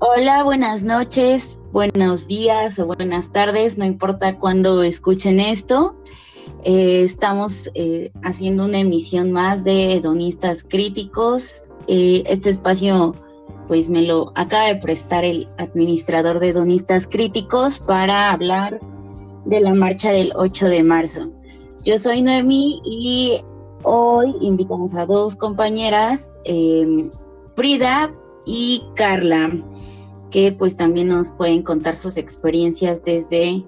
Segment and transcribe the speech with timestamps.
[0.00, 5.96] Hola, buenas noches, buenos días o buenas tardes, no importa cuándo escuchen esto.
[6.62, 11.62] Eh, estamos eh, haciendo una emisión más de Hedonistas Críticos.
[11.86, 13.14] Eh, este espacio
[13.66, 18.78] pues me lo acaba de prestar el administrador de Hedonistas Críticos para hablar
[19.46, 21.30] de la marcha del 8 de marzo.
[21.82, 23.40] Yo soy Noemí y
[23.84, 26.38] hoy invitamos a dos compañeras,
[27.60, 28.10] Frida
[28.46, 29.50] y Carla,
[30.30, 33.62] que pues también nos pueden contar sus experiencias desde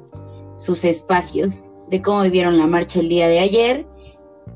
[0.57, 1.59] sus espacios
[1.91, 3.87] de cómo vivieron la marcha el día de ayer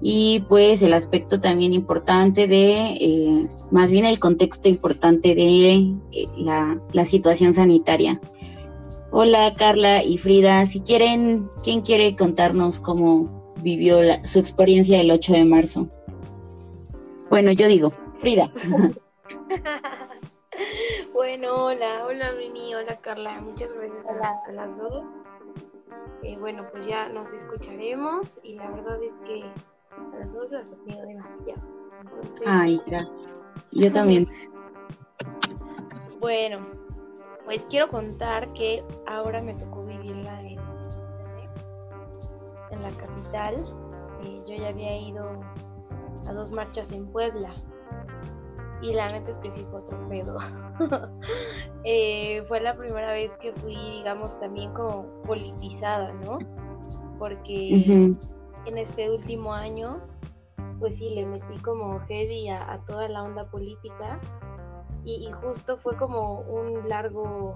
[0.01, 5.75] y pues el aspecto también importante de, eh, más bien el contexto importante de
[6.13, 8.19] eh, la, situación sanitaria.
[9.13, 15.35] Hola Carla y Frida, si quieren, ¿quién quiere contarnos cómo vivió su experiencia el 8
[15.35, 15.91] de marzo?
[17.29, 18.51] Bueno, yo digo, Frida.
[21.13, 24.05] bueno, hola, hola Mimi, hola Carla, muchas gracias
[24.49, 25.05] a las dos
[26.23, 29.45] eh, bueno, pues ya nos escucharemos y la verdad es que
[29.95, 31.63] a las dos las admiro demasiado.
[32.45, 33.07] Ay, ya.
[33.71, 34.29] Yo también.
[36.21, 36.67] bueno,
[37.45, 40.59] pues quiero contar que ahora me tocó vivirla en,
[42.73, 43.55] en la capital.
[44.25, 45.41] Eh, yo ya había ido
[46.27, 47.53] a dos marchas en Puebla
[48.83, 50.39] y la neta es que sí fue otro pedo.
[51.89, 56.41] Eh, fue la primera vez que fui, digamos, también como politizada, ¿no?
[57.17, 58.11] Porque
[58.67, 60.01] en este último año,
[60.81, 64.21] pues sí, le metí como heavy a, toda la onda política
[65.05, 67.55] y, justo fue como un largo,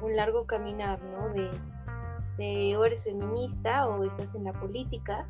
[0.00, 1.30] un largo caminar, ¿no?
[1.30, 1.50] De,
[2.38, 5.26] de o eres feminista o estás en la política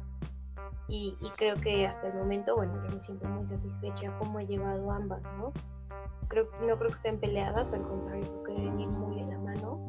[0.88, 4.90] y, creo que hasta el momento, bueno, yo me siento muy satisfecha cómo he llevado
[4.90, 5.52] ambas, ¿no?
[6.28, 9.38] Creo, no creo que estén peleadas, al contrario, creo que deben ir muy de la
[9.38, 9.88] mano,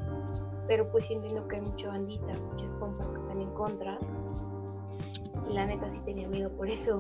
[0.67, 3.99] pero pues entiendo que hay mucha bandita, muchas compas que están en contra,
[5.49, 6.99] y la neta sí tenía miedo por eso,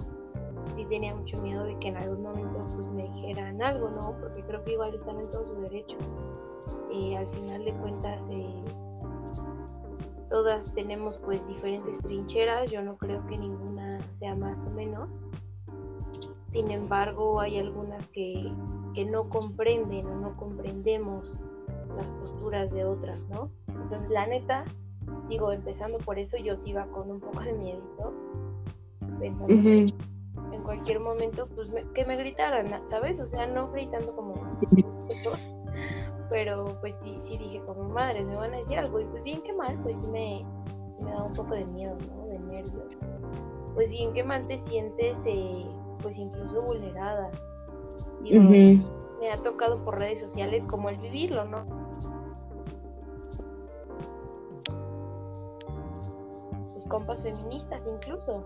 [0.75, 4.17] sí tenía mucho miedo de que en algún momento pues me dijeran algo, ¿no?
[4.19, 5.97] Porque creo que igual están en todo su derecho.
[6.91, 8.63] Eh, al final de cuentas, eh,
[10.33, 15.27] todas tenemos pues diferentes trincheras, yo no creo que ninguna sea más o menos.
[16.41, 18.51] Sin embargo, hay algunas que,
[19.11, 21.37] no comprenden o no comprendemos
[21.95, 23.51] las posturas de otras, ¿no?
[23.67, 24.63] Entonces, la neta,
[25.29, 28.11] digo, empezando por eso, yo sí iba con un poco de miedito,
[29.21, 33.19] en cualquier momento, pues que me gritaran, ¿sabes?
[33.19, 34.33] O sea, no gritando como
[36.29, 39.41] pero pues sí, sí dije como madres, me van a decir algo y pues bien
[39.41, 40.45] que mal, pues sí me,
[41.01, 42.25] me da un poco de miedo, ¿no?
[42.25, 42.97] De nervios.
[43.75, 45.65] Pues bien que mal te sientes, eh,
[46.01, 47.31] pues incluso vulnerada.
[49.19, 51.65] me ha tocado por redes sociales como el vivirlo, ¿no?
[56.73, 58.43] Pues compas feministas incluso.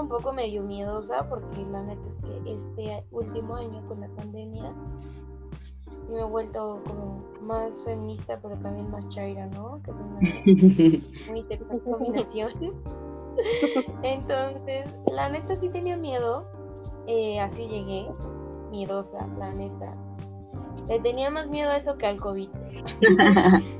[0.00, 4.74] Un poco medio miedosa porque la neta es que este último año con la pandemia
[6.10, 9.80] me he vuelto como más feminista pero también más chaira, ¿no?
[9.82, 10.18] Que es una
[11.30, 12.52] muy interesante combinación.
[14.02, 16.46] Entonces, la neta sí tenía miedo,
[17.06, 18.08] eh, así llegué,
[18.70, 19.94] miedosa, la neta.
[20.88, 22.48] Le tenía más miedo a eso que al COVID.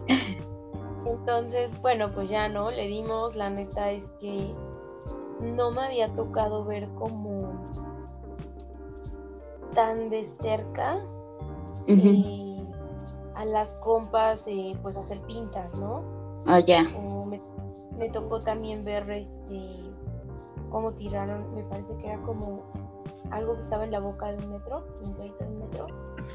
[1.06, 4.54] Entonces, bueno, pues ya no, le dimos, la neta es que
[5.40, 7.62] no me había tocado ver como
[9.74, 10.98] tan de cerca
[11.86, 12.64] eh,
[13.34, 16.02] a las compas de pues hacer pintas, ¿no?
[16.46, 16.84] Ah, ya.
[17.96, 19.60] me, tocó también ver este
[20.70, 22.62] cómo tiraron, me parece que era como
[23.30, 25.86] algo que estaba en la boca de un metro, un de un metro.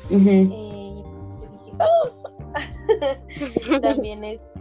[0.09, 1.03] Eh,
[1.51, 3.79] dije, ¡Oh!
[3.81, 4.54] también este,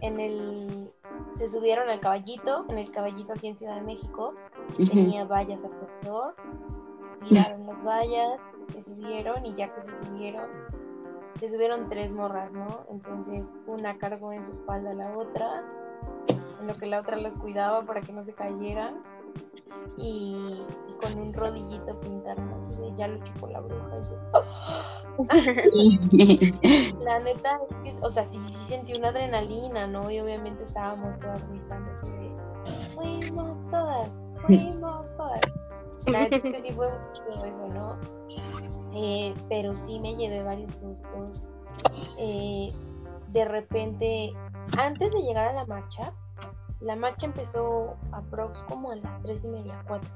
[0.00, 0.90] en el
[1.38, 4.34] se subieron al caballito, en el caballito aquí en Ciudad de México,
[4.76, 6.34] tenía vallas alrededor,
[7.28, 8.40] tiraron las vallas,
[8.72, 10.46] se subieron y ya que se subieron,
[11.38, 12.84] se subieron tres morras, ¿no?
[12.90, 15.64] Entonces una cargó en su espalda a la otra,
[16.60, 19.02] en lo que la otra las cuidaba para que no se cayeran
[19.96, 20.62] y,
[21.00, 23.94] con un rodillito pintaron así de ya lo chupó la bruja.
[27.00, 30.10] la neta es que, o sea, sí, sí, sentí una adrenalina, ¿no?
[30.10, 32.30] Y obviamente estábamos todas gritando así de
[32.94, 34.10] fuimos todas,
[34.46, 35.40] fuimos todas.
[36.06, 37.96] La neta es que sí fue mucho eso, ¿no?
[38.92, 41.46] Eh, pero sí me llevé varios sustos.
[42.18, 42.72] Eh,
[43.28, 44.32] de repente,
[44.78, 46.12] antes de llegar a la marcha,
[46.80, 50.10] la marcha empezó a prox como a las tres y media, cuatro.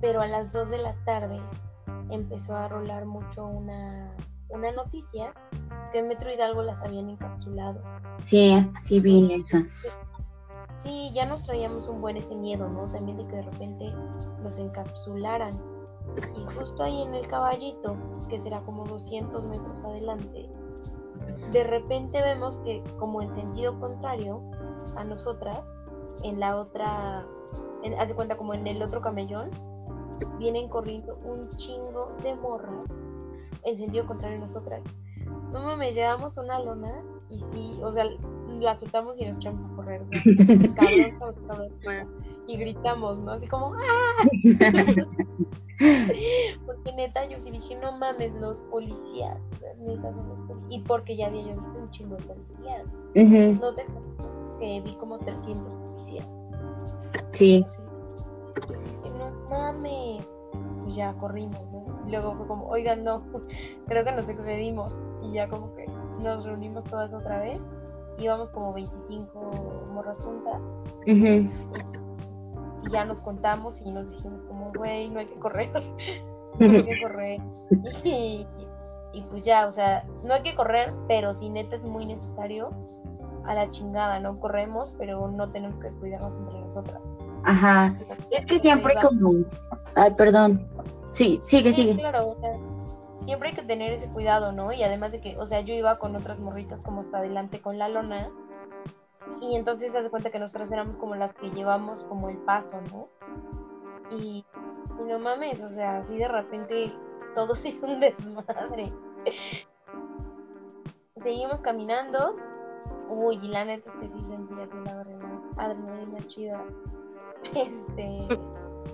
[0.00, 1.40] pero a las dos de la tarde
[2.10, 4.14] empezó a rolar mucho una,
[4.48, 5.32] una noticia
[5.92, 7.82] que Metro Hidalgo las habían encapsulado.
[8.24, 9.58] Sí, sí vi eso.
[10.82, 12.80] Sí, ya nos traíamos un buen ese miedo, ¿no?
[12.86, 13.92] También de que de repente
[14.42, 15.52] los encapsularan.
[16.36, 17.96] Y justo ahí en el caballito,
[18.28, 20.48] que será como 200 metros adelante,
[21.52, 24.42] de repente vemos que como en sentido contrario
[24.96, 25.60] a nosotras,
[26.22, 27.26] en la otra,
[27.98, 29.50] hace cuenta como en el otro camellón,
[30.38, 32.84] vienen corriendo un chingo de morras
[33.64, 34.82] en sentido contrario a nosotras.
[35.52, 38.04] No mames, llevamos una lona y sí, o sea,
[38.60, 40.02] la soltamos y nos echamos a correr.
[42.46, 43.32] y gritamos, ¿no?
[43.32, 44.24] Así como ¡Ah!
[46.66, 49.38] porque neta, yo sí dije, no mames, los policías.
[49.78, 50.70] Neta son los policías.
[50.70, 52.84] Y porque ya había yo visto un chingo de policías.
[53.60, 53.86] No te
[54.58, 56.28] que vi como 300 policías.
[57.32, 57.64] Sí.
[59.16, 60.28] no mames.
[60.86, 61.80] Y ya corrimos, ¿no?
[62.10, 63.22] luego fue como, oigan, no,
[63.86, 64.98] creo que nos excedimos.
[65.22, 65.86] Y ya como que
[66.20, 67.60] nos reunimos todas otra vez
[68.20, 70.60] íbamos como 25 morras juntas.
[71.06, 75.70] Y ya nos contamos y nos dijimos como, güey, no hay que correr.
[76.58, 77.40] no hay que correr.
[79.12, 82.70] Y, pues ya, o sea, no hay que correr, pero si neta es muy necesario,
[83.44, 84.38] a la chingada, ¿no?
[84.38, 87.02] Corremos, pero no tenemos que cuidarnos entre nosotras.
[87.42, 87.96] Ajá.
[88.30, 89.44] Es que siempre como...
[89.94, 90.68] Ay, perdón.
[91.12, 91.96] Sí, sigue, sigue.
[91.96, 92.52] Claro, o sea,
[93.30, 94.72] siempre hay que tener ese cuidado, ¿no?
[94.72, 97.78] Y además de que, o sea, yo iba con otras morritas como hasta adelante con
[97.78, 98.28] la lona.
[99.40, 102.80] Y entonces se hace cuenta que nosotras éramos como las que llevamos como el paso,
[102.90, 103.06] ¿no?
[104.10, 104.44] Y,
[105.06, 106.92] no mames, o sea, así de repente
[107.36, 108.92] todo se hizo un desmadre.
[111.22, 112.34] Seguimos caminando.
[113.08, 115.04] Uy, y la neta es que sí sentí así la
[115.56, 116.64] adrenalina chida.
[117.54, 118.26] Este,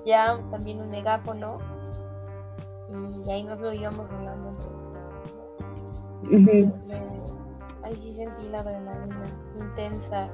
[0.05, 1.59] ya también un megáfono
[2.89, 4.53] y ahí nos lo íbamos rolando
[7.83, 9.27] ahí sí sentí la adrenalina
[9.59, 10.29] intensa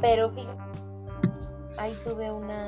[0.00, 0.58] pero fíjate
[1.78, 2.64] ahí tuve una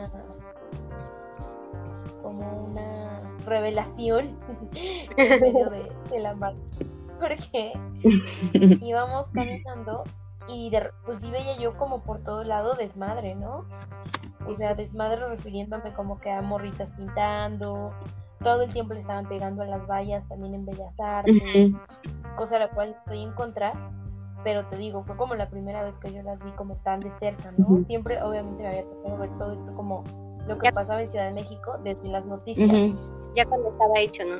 [2.22, 4.36] como una revelación
[5.16, 6.84] en medio de, la marcha
[7.18, 7.72] porque
[8.52, 10.04] íbamos caminando
[10.48, 13.66] y de, pues sí veía yo como por todo lado desmadre, ¿no?
[14.48, 17.92] O sea, desmadre refiriéndome como que a morritas pintando,
[18.42, 21.72] todo el tiempo le estaban pegando a las vallas también en Bellas Artes,
[22.36, 23.72] cosa a la cual estoy en contra,
[24.42, 27.10] pero te digo, fue como la primera vez que yo las vi como tan de
[27.18, 27.84] cerca, ¿no?
[27.84, 30.04] Siempre obviamente me había tocado ver todo esto como
[30.46, 32.70] lo que pasaba en Ciudad de México desde las noticias.
[33.34, 34.36] Ya cuando estaba hecho, ¿no?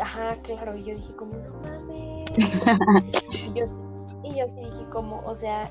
[0.00, 2.30] ajá, claro, y yo dije como, no mames.
[3.32, 3.64] y, yo,
[4.22, 5.68] y yo sí dije como, o sea,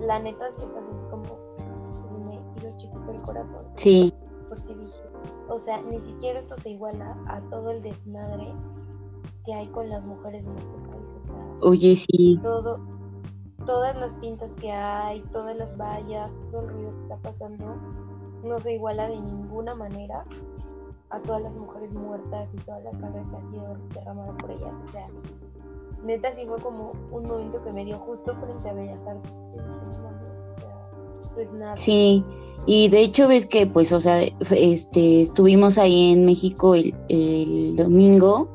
[0.00, 1.24] la neta sí está así como,
[2.26, 3.64] me hizo chiquito el corazón.
[3.76, 4.14] Sí
[4.52, 5.02] porque dije,
[5.48, 8.52] o sea, ni siquiera esto se iguala a todo el desmadre
[9.46, 11.16] que hay con las mujeres en este país.
[11.18, 12.38] O sea, Oye, sí.
[12.42, 12.78] Todo,
[13.64, 17.76] todas las pintas que hay, todas las vallas, todo el ruido que está pasando,
[18.44, 20.22] no se iguala de ninguna manera
[21.08, 24.74] a todas las mujeres muertas y toda la sangre que ha sido derramada por ellas.
[24.84, 25.06] O sea,
[26.04, 29.32] neta sí fue como un momento que me dio justo frente a Bellas Artes.
[31.34, 31.76] Pues nada.
[31.76, 32.24] Sí.
[32.66, 38.54] Y de hecho ves que, pues, o sea, este, estuvimos ahí en México el, domingo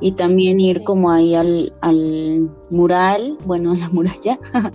[0.00, 4.38] y también ir como ahí al, al mural, bueno, a la muralla,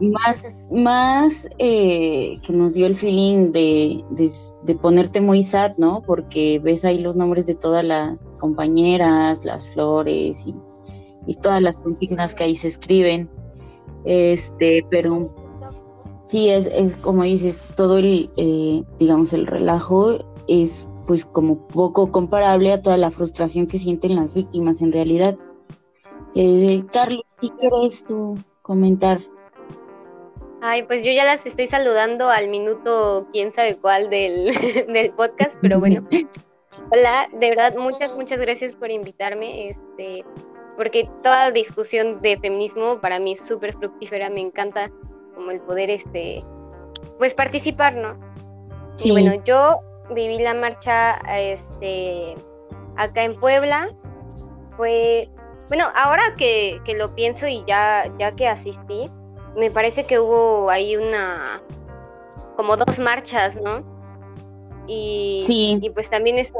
[0.00, 6.02] más, más eh, que nos dio el feeling de, de, ponerte muy sad, ¿no?
[6.02, 10.54] Porque ves ahí los nombres de todas las compañeras, las flores y,
[11.26, 13.28] y todas las consignas que ahí se escriben.
[14.04, 15.34] Este, pero
[16.24, 22.10] sí, es, es como dices, todo el, eh, digamos, el relajo es pues como poco
[22.10, 25.38] comparable a toda la frustración que sienten las víctimas en realidad.
[26.34, 29.20] Eh, Carly, si quieres tú comentar.
[30.62, 34.46] Ay, pues yo ya las estoy saludando al minuto quién sabe cuál del,
[34.92, 36.08] del podcast, pero bueno.
[36.90, 40.24] Hola, de verdad, muchas, muchas gracias por invitarme, este,
[40.76, 44.90] porque toda discusión de feminismo para mí es súper fructífera, me encanta
[45.34, 46.42] como el poder, este,
[47.18, 48.18] pues participar, ¿no?
[48.96, 49.10] Sí.
[49.10, 52.36] bueno, yo viví la marcha, este,
[52.96, 53.90] acá en Puebla,
[54.76, 55.28] fue,
[55.68, 59.10] bueno, ahora que, que lo pienso y ya, ya que asistí,
[59.56, 61.62] me parece que hubo ahí una,
[62.56, 63.82] como dos marchas, ¿no?
[64.86, 65.78] Y, sí.
[65.80, 66.58] y pues también eso,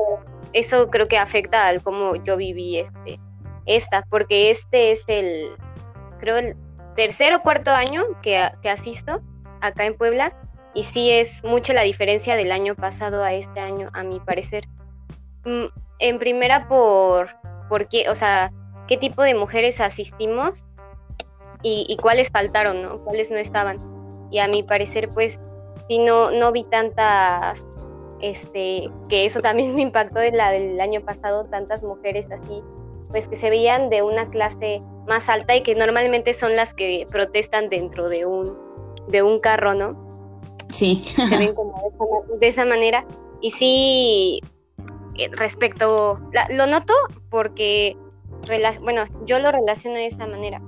[0.52, 3.20] eso creo que afecta al cómo yo viví este,
[3.66, 5.56] esta, porque este es el,
[6.18, 6.56] creo, el
[6.94, 9.20] tercer o cuarto año que, asisto
[9.60, 10.32] acá en Puebla
[10.74, 14.66] y sí es mucho la diferencia del año pasado a este año, a mi parecer.
[15.44, 15.66] Mm,
[16.00, 17.28] en primera por,
[17.88, 18.52] qué, o sea,
[18.88, 20.64] qué tipo de mujeres asistimos
[21.62, 22.98] y, y, cuáles faltaron, ¿no?
[23.04, 23.78] Cuáles no estaban.
[24.30, 25.40] Y a mi parecer, pues,
[25.88, 27.64] sí no, no vi tantas,
[28.20, 32.62] este, que eso también me impactó de la del año pasado, tantas mujeres así,
[33.14, 37.06] pues que se veían de una clase más alta y que normalmente son las que
[37.12, 38.58] protestan dentro de un,
[39.06, 39.94] de un carro, ¿no?
[40.66, 40.96] Sí.
[40.96, 43.06] Se ven como de esa, de esa manera.
[43.40, 44.40] Y sí,
[45.16, 46.92] eh, respecto, la, lo noto
[47.30, 47.96] porque,
[48.82, 50.60] bueno, yo lo relaciono de esa manera.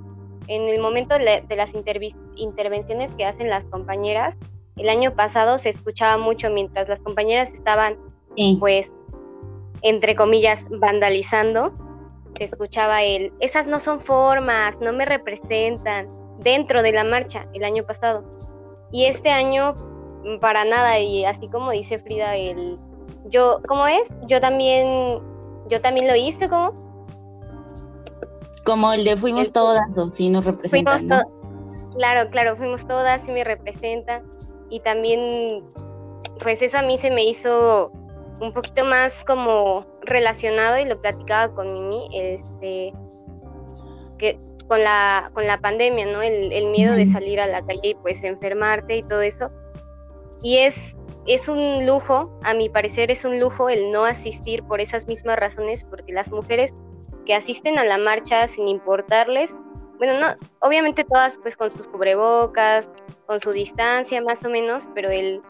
[0.46, 4.38] En el momento de, de las intervenciones que hacen las compañeras,
[4.76, 7.96] el año pasado se escuchaba mucho mientras las compañeras estaban,
[8.36, 8.56] Sí.
[8.60, 8.94] pues,
[9.82, 11.72] entre comillas, vandalizando,
[12.38, 17.64] se escuchaba el, esas no son formas, no me representan, dentro de la marcha el
[17.64, 18.24] año pasado.
[18.92, 19.74] Y este año,
[20.24, 22.78] mm, para nada, y así como dice Frida, el,
[23.26, 24.02] yo, ¿cómo es?
[24.26, 25.20] Yo también,
[25.68, 26.72] yo también lo hice, ¿cómo?
[28.64, 29.82] Como el de fuimos El- todas,
[30.16, 31.36] sí nos representan, Fuimos ¿no?
[31.96, 34.22] Claro, claro, fuimos todas y me representan.
[34.68, 35.64] Y también,
[36.42, 37.90] pues eso a mí se me hizo
[38.40, 42.92] un poquito más como relacionado y lo platicaba con Mimi, este,
[44.18, 46.22] que con la, con la pandemia, ¿no?
[46.22, 49.50] El, el miedo de salir a la calle y pues enfermarte y todo eso.
[50.42, 50.96] Y es,
[51.26, 55.36] es un lujo, a mi parecer es un lujo el no asistir por esas mismas
[55.38, 56.74] razones, porque las mujeres
[57.24, 59.56] que asisten a la marcha sin importarles,
[59.98, 60.26] bueno, no,
[60.60, 62.90] obviamente todas pues con sus cubrebocas,
[63.26, 65.40] con su distancia más o menos, pero el,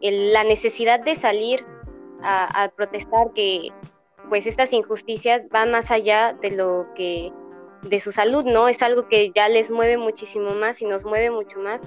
[0.00, 1.64] el- la necesidad de salir
[2.22, 3.70] a, a protestar que
[4.28, 7.32] pues estas injusticias van más allá de lo que
[7.82, 8.68] de su salud, ¿no?
[8.68, 11.82] Es algo que ya les mueve muchísimo más y nos mueve mucho más,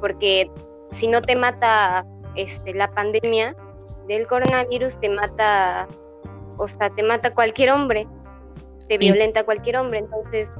[0.00, 0.50] porque
[0.90, 2.04] si no te mata
[2.36, 3.56] este, la pandemia
[4.06, 5.88] del coronavirus, te mata,
[6.58, 8.06] o sea, te mata cualquier hombre,
[8.88, 10.50] te violenta cualquier hombre, entonces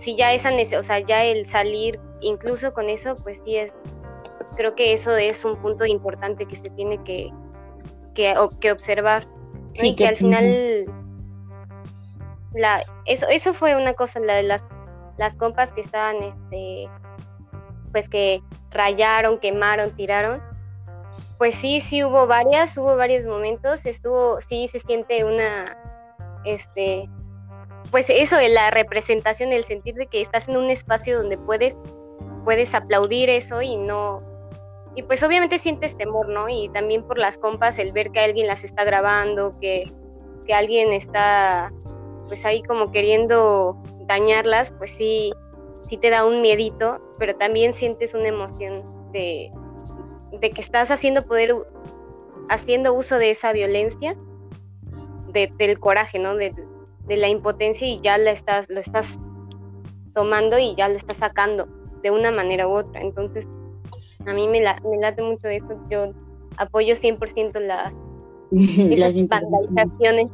[0.00, 3.76] si ya esa o sea, ya el salir incluso con eso, pues sí es,
[4.56, 7.30] creo que eso es un punto importante que se tiene que,
[8.14, 9.28] que, o- que observar.
[9.76, 10.86] Sí, y que, que- al final
[12.54, 14.64] la, eso, eso fue una cosa, la de las,
[15.18, 16.88] las compas que estaban, este,
[17.92, 20.42] pues que rayaron, quemaron, tiraron.
[21.38, 25.76] Pues sí, sí hubo varias, hubo varios momentos, estuvo, sí se siente una,
[26.44, 27.08] este,
[27.90, 31.76] pues eso de la representación, el sentir de que estás en un espacio donde puedes,
[32.44, 34.22] puedes aplaudir eso y no,
[34.96, 36.48] y pues obviamente sientes temor, ¿no?
[36.48, 39.92] Y también por las compas, el ver que alguien las está grabando, que,
[40.46, 41.70] que alguien está
[42.26, 43.76] pues ahí como queriendo
[44.06, 45.34] dañarlas, pues sí,
[45.86, 49.52] sí te da un miedito, pero también sientes una emoción de,
[50.32, 51.54] de que estás haciendo poder,
[52.48, 54.16] haciendo uso de esa violencia,
[55.28, 56.36] de, del coraje, ¿no?
[56.36, 56.54] De,
[57.02, 59.18] de la impotencia y ya la estás, lo estás
[60.14, 61.68] tomando y ya lo estás sacando
[62.02, 63.02] de una manera u otra.
[63.02, 63.46] Entonces,
[64.26, 65.68] a mí me, la, me late mucho eso.
[65.90, 66.12] Yo
[66.56, 67.92] apoyo 100% la,
[68.50, 70.32] Las vandalizaciones.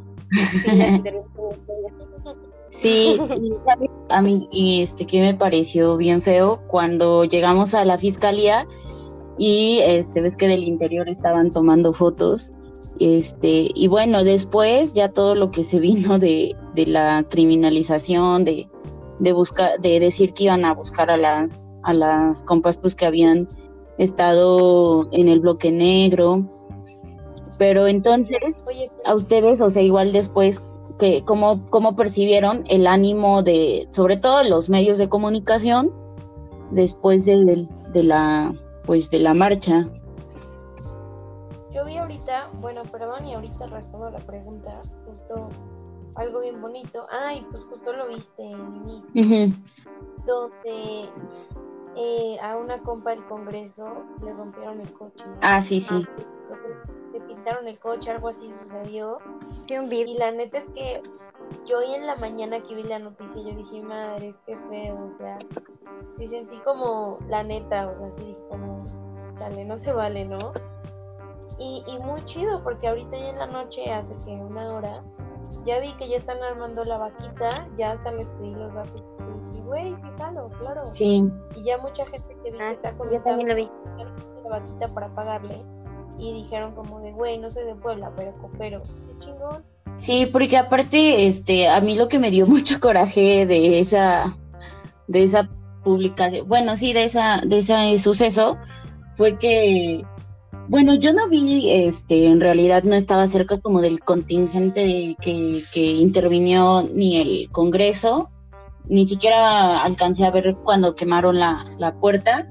[2.70, 3.18] Sí,
[4.10, 8.66] a mí y este que me pareció bien feo cuando llegamos a la fiscalía
[9.36, 12.52] y este ves que del interior estaban tomando fotos
[12.98, 18.68] este y bueno después ya todo lo que se vino de, de la criminalización de
[19.18, 23.06] de buscar de decir que iban a buscar a las a las compas pues que
[23.06, 23.48] habían
[23.98, 26.42] estado en el bloque negro
[27.62, 30.60] pero entonces Oye, a ustedes, o sea, igual después,
[30.98, 35.92] que cómo, cómo percibieron el ánimo de, sobre todo los medios de comunicación,
[36.72, 38.52] después de, de la,
[38.84, 39.88] pues de la marcha.
[41.72, 44.72] yo vi ahorita, bueno, perdón, y ahorita respondo la pregunta,
[45.06, 45.48] justo
[46.16, 47.06] algo bien bonito.
[47.10, 49.54] Ay, pues justo lo viste en mí,
[50.26, 51.08] donde
[51.96, 55.24] eh, a una compa del Congreso le rompieron el coche.
[55.26, 55.36] ¿no?
[55.42, 56.06] Ah, sí, sí.
[57.12, 59.18] Le pintaron el coche, algo así sucedió.
[59.66, 60.08] Sí, un beat.
[60.08, 61.02] Y la neta es que
[61.66, 65.18] yo hoy en la mañana que vi la noticia, yo dije, madre, qué feo, o
[65.18, 65.38] sea,
[66.18, 68.78] sí sentí como la neta, o sea, sí como,
[69.38, 70.52] chale, no se vale, ¿no?
[71.58, 75.02] Y, y muy chido, porque ahorita ya en la noche, hace que una hora,
[75.64, 79.04] ya vi que ya están armando la vaquita, ya hasta les pedí los datos.
[79.56, 80.82] Y güey, sí, jalo, claro.
[80.90, 81.24] Sí,
[81.56, 83.68] Y ya mucha gente que vi Ah, que está yo también lo vi.
[84.44, 85.56] la vaquita para pagarle.
[86.18, 88.78] y dijeron como de, güey, no soy de Puebla, pero coopero.
[88.80, 89.64] Qué chingón.
[89.96, 94.24] Sí, porque aparte, este, a mí lo que me dio mucho coraje de esa,
[95.08, 95.48] de esa
[95.84, 98.56] publicación, bueno, sí, de esa, de ese suceso,
[99.16, 100.04] fue que,
[100.68, 105.80] bueno, yo no vi, este, en realidad no estaba cerca como del contingente que, que
[105.80, 108.30] intervinió ni el Congreso,
[108.88, 112.48] ni siquiera alcancé a ver cuando quemaron la, la puerta,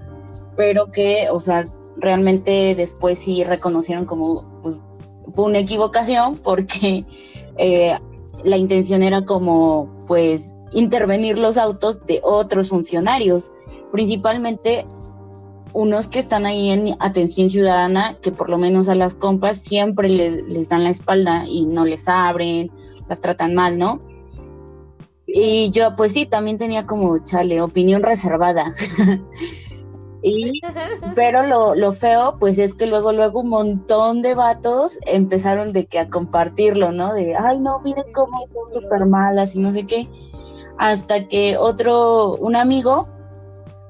[0.55, 1.65] pero que, o sea,
[1.97, 4.81] realmente después sí reconocieron como, pues,
[5.33, 7.05] fue una equivocación porque
[7.57, 7.97] eh,
[8.43, 13.51] la intención era como, pues, intervenir los autos de otros funcionarios,
[13.91, 14.85] principalmente
[15.73, 20.09] unos que están ahí en atención ciudadana, que por lo menos a las compas siempre
[20.09, 22.71] les dan la espalda y no les abren,
[23.07, 24.01] las tratan mal, ¿no?
[25.33, 28.73] Y yo, pues sí, también tenía como, chale, opinión reservada.
[30.21, 30.61] y,
[31.15, 35.85] pero lo, lo, feo, pues es que luego, luego un montón de vatos empezaron de
[35.85, 37.13] que a compartirlo, ¿no?
[37.13, 40.09] De, ay, no, miren cómo son súper malas y no sé qué.
[40.77, 43.07] Hasta que otro, un amigo,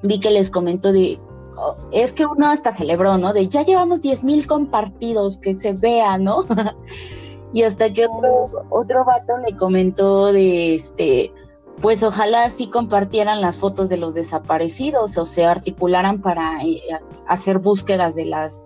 [0.02, 1.18] vi que les comentó de,
[1.56, 3.32] oh, es que uno hasta celebró, ¿no?
[3.32, 6.44] De, ya llevamos 10 mil compartidos, que se vea, ¿no?
[7.52, 11.32] Y hasta que otro, otro vato le comentó de este,
[11.80, 16.80] pues ojalá sí compartieran las fotos de los desaparecidos o se articularan para eh,
[17.26, 18.62] hacer búsquedas de las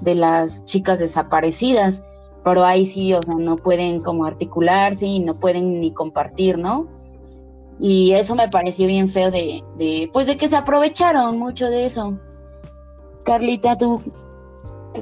[0.00, 2.04] de las chicas desaparecidas,
[2.44, 6.86] pero ahí sí, o sea, no pueden como articularse y no pueden ni compartir, ¿no?
[7.80, 11.84] Y eso me pareció bien feo de, de pues de que se aprovecharon mucho de
[11.84, 12.18] eso.
[13.24, 14.00] Carlita, tú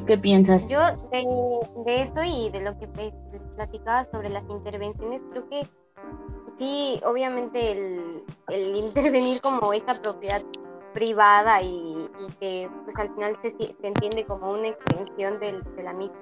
[0.04, 0.68] qué piensas?
[0.68, 2.88] Yo de, esto y de lo que
[3.56, 5.66] platicaba sobre las intervenciones, creo que
[6.56, 8.24] sí, obviamente el,
[8.76, 10.42] intervenir como esta propiedad
[10.92, 12.08] privada y,
[12.40, 16.16] que pues al final se, se, entiende como una extensión del, de la misma.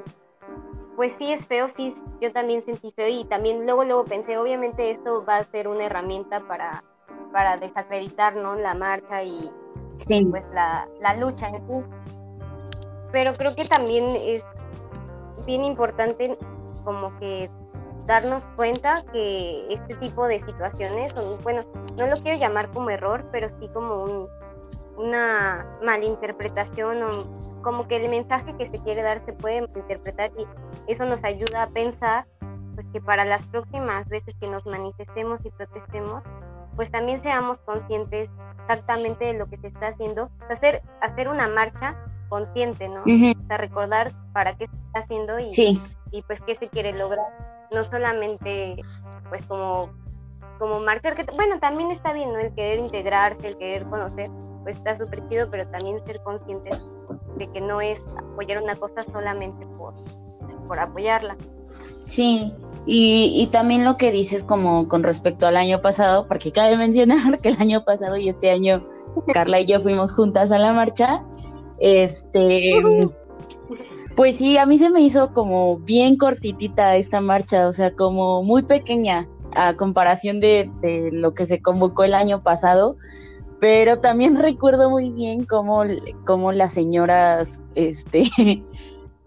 [0.97, 4.91] Pues sí es feo, sí, yo también sentí feo y también luego luego pensé, obviamente
[4.91, 6.85] esto va a ser una herramienta para,
[7.33, 8.55] para desacreditar ¿no?
[8.55, 9.51] la marcha y
[10.31, 11.85] pues la, la lucha en sí
[13.15, 14.43] pero creo que también es
[15.47, 16.37] bien importante
[16.85, 17.51] como que
[18.07, 21.63] darnos cuenta que este tipo de situaciones son, bueno,
[21.97, 24.29] no lo quiero llamar como error, pero sí como
[24.97, 30.47] una malinterpretación o como que el mensaje que se quiere dar se puede interpretar y
[30.87, 32.27] eso nos ayuda a pensar
[32.75, 36.23] pues que para las próximas veces que nos manifestemos y protestemos,
[36.77, 41.97] pues también seamos conscientes exactamente de lo que se está haciendo, hacer, hacer una marcha
[42.29, 43.03] consciente, ¿no?
[43.03, 45.53] O sea, recordar para qué se está haciendo y,
[46.15, 47.27] y pues qué se quiere lograr.
[47.73, 48.77] No solamente
[49.29, 49.91] pues como,
[50.59, 52.39] como marchar, que bueno, también está bien, ¿no?
[52.39, 54.31] El querer integrarse, el querer conocer,
[54.63, 56.71] pues está súper chido, pero también ser consciente
[57.37, 59.95] de que no es apoyar una cosa solamente por,
[60.67, 61.37] por apoyarla.
[62.05, 62.53] Sí,
[62.87, 67.39] y, y, también lo que dices como con respecto al año pasado, porque cabe mencionar
[67.41, 68.87] que el año pasado y este año
[69.33, 71.25] Carla y yo fuimos juntas a la marcha
[71.79, 72.71] este,
[74.17, 78.43] pues sí, a mí se me hizo como bien cortitita esta marcha, o sea, como
[78.43, 80.71] muy pequeña a comparación de,
[81.13, 82.97] lo que se convocó el año pasado,
[83.61, 85.83] pero también recuerdo muy bien cómo,
[86.25, 88.31] cómo las señoras este,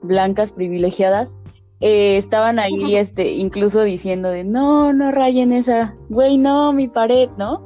[0.01, 1.33] blancas privilegiadas
[1.79, 7.29] eh, estaban ahí este, incluso diciendo de no, no rayen esa, güey, no, mi pared,
[7.37, 7.61] ¿no?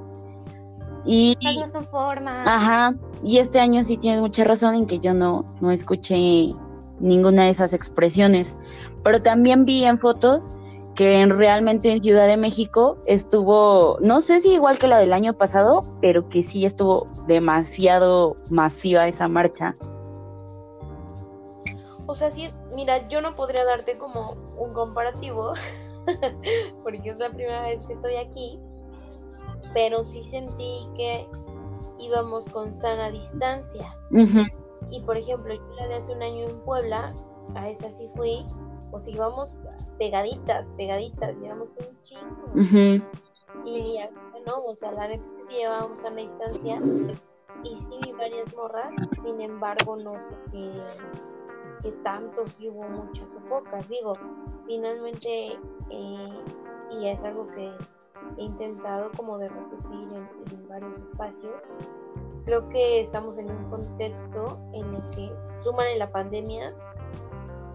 [1.05, 1.35] Y,
[1.71, 2.43] su forma.
[2.45, 6.53] Ajá, y este año sí tienes mucha razón en que yo no, no escuché
[7.01, 8.55] ninguna de esas expresiones.
[9.03, 10.49] Pero también vi en fotos
[10.95, 15.33] que realmente en Ciudad de México estuvo, no sé si igual que la del año
[15.33, 19.73] pasado, pero que sí estuvo demasiado masiva esa marcha.
[22.07, 25.53] O sea, sí, mira, yo no podría darte como un comparativo,
[26.83, 28.59] porque es la primera vez que estoy aquí,
[29.73, 31.25] pero sí sentí que
[31.99, 33.95] íbamos con sana distancia.
[34.91, 37.13] Y por ejemplo, yo la de hace un año en Puebla,
[37.55, 38.45] a esa sí fui,
[38.91, 39.55] pues íbamos
[39.97, 43.01] pegaditas, pegaditas, íbamos un chingo.
[43.65, 44.09] Y ya,
[44.45, 46.79] no, o sea, la vez que llevábamos a la distancia,
[47.63, 50.71] y sí vi varias morras, sin embargo, no sé qué,
[51.83, 53.87] qué tanto, si hubo muchas o pocas.
[53.87, 54.13] Digo,
[54.65, 56.43] finalmente, eh,
[56.91, 57.71] y es algo que
[58.37, 61.63] he intentado como de repetir en, varios espacios.
[62.45, 65.31] Creo que estamos en un contexto en el que
[65.63, 66.73] suman en la pandemia,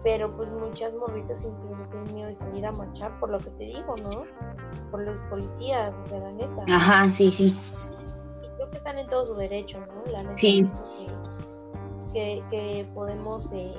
[0.03, 3.63] pero pues muchas morritas incluso tienen miedo de salir a marchar por lo que te
[3.65, 4.23] digo, ¿no?
[4.91, 6.63] Por los policías, o sea, la neta.
[6.67, 7.57] Ajá, sí, sí.
[8.43, 10.11] Y creo que están en todo su derecho, ¿no?
[10.11, 10.39] La neta.
[10.39, 10.67] Sí.
[12.13, 13.73] Que, que, podemos, eh,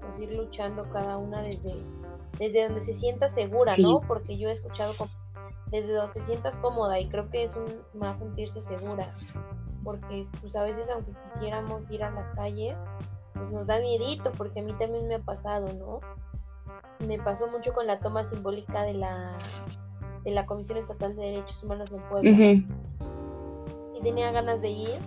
[0.00, 1.74] pues ir luchando cada una desde,
[2.38, 4.00] desde donde se sienta segura, ¿no?
[4.00, 5.10] Porque yo he escuchado como
[5.70, 9.08] desde donde te sientas cómoda y creo que es un, más sentirse segura,
[9.88, 12.76] porque pues a veces aunque quisiéramos ir a las calles,
[13.32, 16.00] pues nos da miedito, porque a mí también me ha pasado, ¿no?
[17.06, 19.38] Me pasó mucho con la toma simbólica de la
[20.24, 22.30] de la Comisión Estatal de Derechos Humanos en Puebla.
[22.30, 24.98] Y tenía ganas de ir,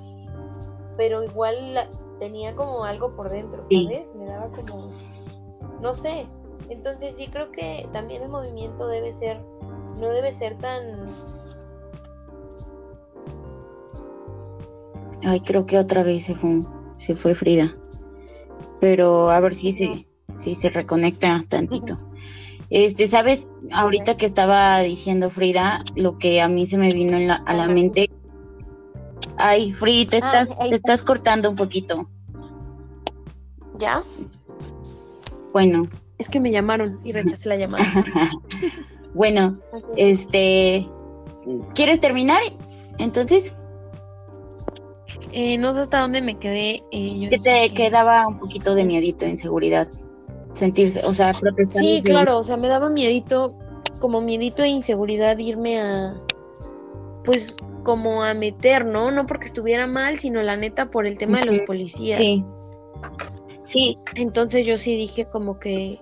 [0.98, 4.08] pero igual tenía como algo por dentro, ¿sabes?
[4.16, 4.88] Me daba como,
[5.80, 6.26] no sé.
[6.70, 9.40] Entonces sí creo que también el movimiento debe ser
[10.00, 11.06] no debe ser tan...
[15.24, 16.62] Ay, creo que otra vez se fue,
[16.98, 17.76] se fue Frida.
[18.80, 20.06] Pero a ver si se,
[20.38, 22.00] si se reconecta tantito.
[22.70, 27.54] Este, sabes, ahorita que estaba diciendo Frida, lo que a mí se me vino a
[27.54, 28.10] la mente.
[29.38, 32.10] Ay, Frida, te, ah, estás, te estás cortando un poquito.
[33.78, 34.02] ¿Ya?
[35.54, 35.88] Bueno.
[36.18, 37.84] Es que me llamaron y rechacé la llamada.
[39.14, 39.60] Bueno,
[39.98, 40.88] este,
[41.76, 42.42] ¿quieres terminar?
[42.98, 43.56] Entonces.
[45.32, 46.84] Eh, no sé hasta dónde me quedé.
[46.92, 49.88] Eh, que te quedaba un poquito de miedito, inseguridad.
[50.54, 51.82] Sentirse, o sea, protestar.
[51.82, 53.56] Sí, claro, o sea, me daba miedito,
[54.00, 56.22] como miedito e inseguridad irme a,
[57.24, 59.12] pues, como a meter, ¿no?
[59.12, 62.18] No porque estuviera mal, sino la neta por el tema de los policías.
[62.18, 62.44] Sí.
[63.64, 63.98] Sí.
[64.16, 66.02] Entonces yo sí dije como que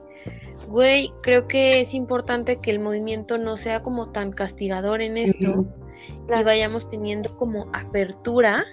[0.70, 5.65] güey, creo que es importante que el movimiento no sea como tan castigador en esto
[6.08, 8.65] y vayamos teniendo como apertura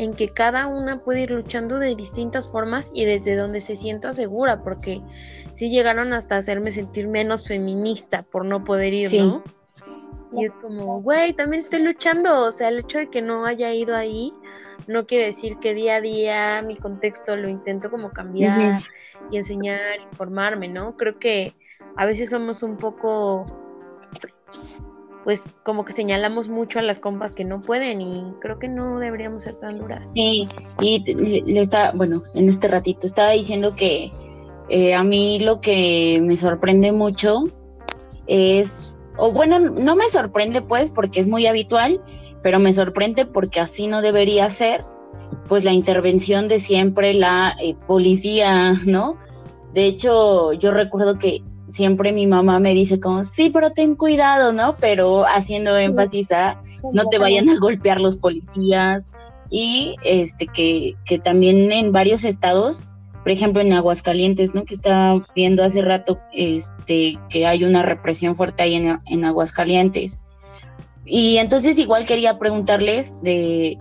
[0.00, 4.14] en que cada una puede ir luchando de distintas formas y desde donde se sienta
[4.14, 5.02] segura, porque
[5.52, 9.44] sí llegaron hasta hacerme sentir menos feminista por no poder ir, ¿no?
[10.32, 13.74] Y es como, güey, también estoy luchando, o sea, el hecho de que no haya
[13.74, 14.32] ido ahí
[14.86, 18.80] no quiere decir que día a día mi contexto lo intento como cambiar
[19.30, 20.96] y enseñar, informarme, ¿no?
[20.96, 21.54] Creo que
[21.96, 23.44] a veces somos un poco,
[25.24, 28.98] pues como que señalamos mucho a las compas que no pueden y creo que no
[28.98, 30.08] deberíamos ser tan duras.
[30.14, 30.48] Sí,
[30.80, 34.10] y le está, bueno, en este ratito estaba diciendo que
[34.68, 37.44] eh, a mí lo que me sorprende mucho
[38.26, 42.00] es, o bueno, no me sorprende pues porque es muy habitual,
[42.42, 44.84] pero me sorprende porque así no debería ser,
[45.48, 49.16] pues la intervención de siempre la eh, policía, ¿no?
[49.74, 54.52] De hecho, yo recuerdo que siempre mi mamá me dice como, sí, pero ten cuidado,
[54.52, 54.74] ¿no?
[54.80, 59.08] Pero haciendo énfasis a no te vayan a golpear los policías
[59.50, 62.84] y este que, que también en varios estados,
[63.22, 64.64] por ejemplo en Aguascalientes, ¿no?
[64.64, 70.18] Que estaba viendo hace rato este que hay una represión fuerte ahí en, en Aguascalientes.
[71.04, 73.78] Y entonces igual quería preguntarles de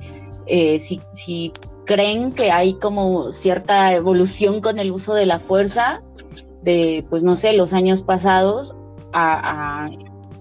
[0.48, 1.54] eh, si, si
[1.86, 6.02] creen que hay como cierta evolución con el uso de la fuerza
[6.64, 8.76] de, pues no sé, los años pasados
[9.14, 9.90] a,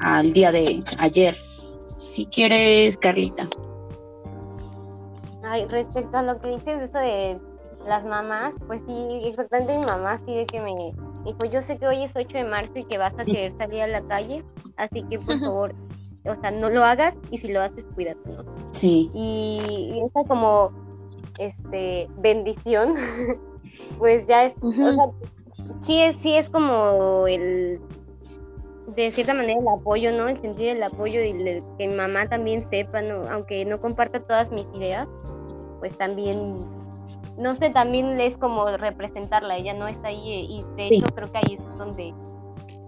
[0.01, 1.35] al día de ayer.
[1.97, 3.47] Si quieres, Carlita.
[5.45, 7.39] Ay, respecto a lo que dices, esto de
[7.87, 10.75] las mamás, pues sí, exactamente mi mamá sí de que me
[11.25, 13.83] dijo, yo sé que hoy es 8 de marzo y que vas a querer salir
[13.83, 14.45] a la calle,
[14.77, 15.75] así que por favor
[16.29, 18.45] o sea, no lo hagas y si lo haces, cuídate, ¿no?
[18.73, 19.11] Sí.
[19.15, 20.73] Y, esa como,
[21.39, 22.95] este, bendición,
[23.99, 25.11] pues ya es, o sea,
[25.81, 27.81] sí es, sí es como el,
[28.95, 30.29] de cierta manera el apoyo, ¿no?
[30.29, 33.29] El sentir el apoyo y que mamá también sepa, ¿no?
[33.31, 35.09] Aunque no comparta todas mis ideas,
[35.79, 36.53] pues también,
[37.37, 41.39] no sé, también es como representarla, ella no está ahí y de hecho creo que
[41.39, 42.15] ahí es donde,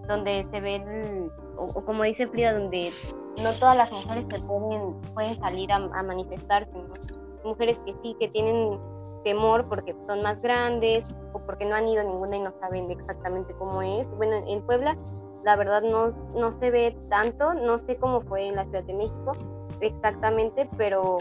[0.07, 2.91] donde se ve el, o, como dice Frida, donde
[3.41, 6.71] no todas las mujeres que pueden, pueden salir a, manifestarse,
[7.43, 8.79] mujeres que sí, que tienen
[9.23, 13.53] temor porque son más grandes o porque no han ido ninguna y no saben exactamente
[13.55, 14.09] cómo es.
[14.17, 14.95] Bueno, en Puebla
[15.43, 18.93] la verdad no, no se ve tanto, no sé cómo fue en la Ciudad de
[18.93, 19.33] México
[19.81, 21.17] exactamente, pero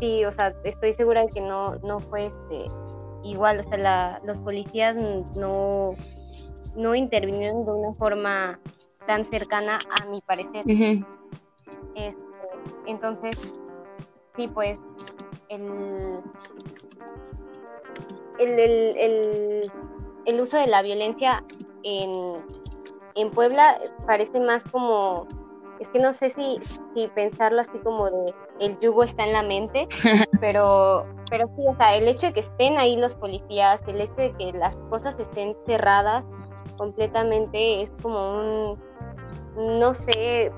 [0.00, 2.66] sí, o sea, estoy segura de que no, no fue este,
[3.22, 4.96] igual, o sea, la, los policías
[5.36, 5.90] no,
[6.74, 8.58] no intervinieron de una forma
[9.06, 10.64] tan cercana a mi parecer.
[10.66, 12.16] Este,
[12.86, 13.36] entonces,
[14.36, 14.78] sí, pues
[15.48, 16.20] el,
[18.38, 19.70] el,
[20.26, 21.44] el, uso de la violencia
[21.82, 22.36] en,
[23.14, 25.26] en Puebla parece más como
[25.80, 26.58] es que no sé si,
[26.94, 29.88] si pensarlo así como de el yugo está en la mente,
[30.40, 34.14] pero, pero sí, o sea, el hecho de que estén ahí los policías, el hecho
[34.16, 36.26] de que las cosas estén cerradas
[36.76, 40.52] completamente es como un, no sé,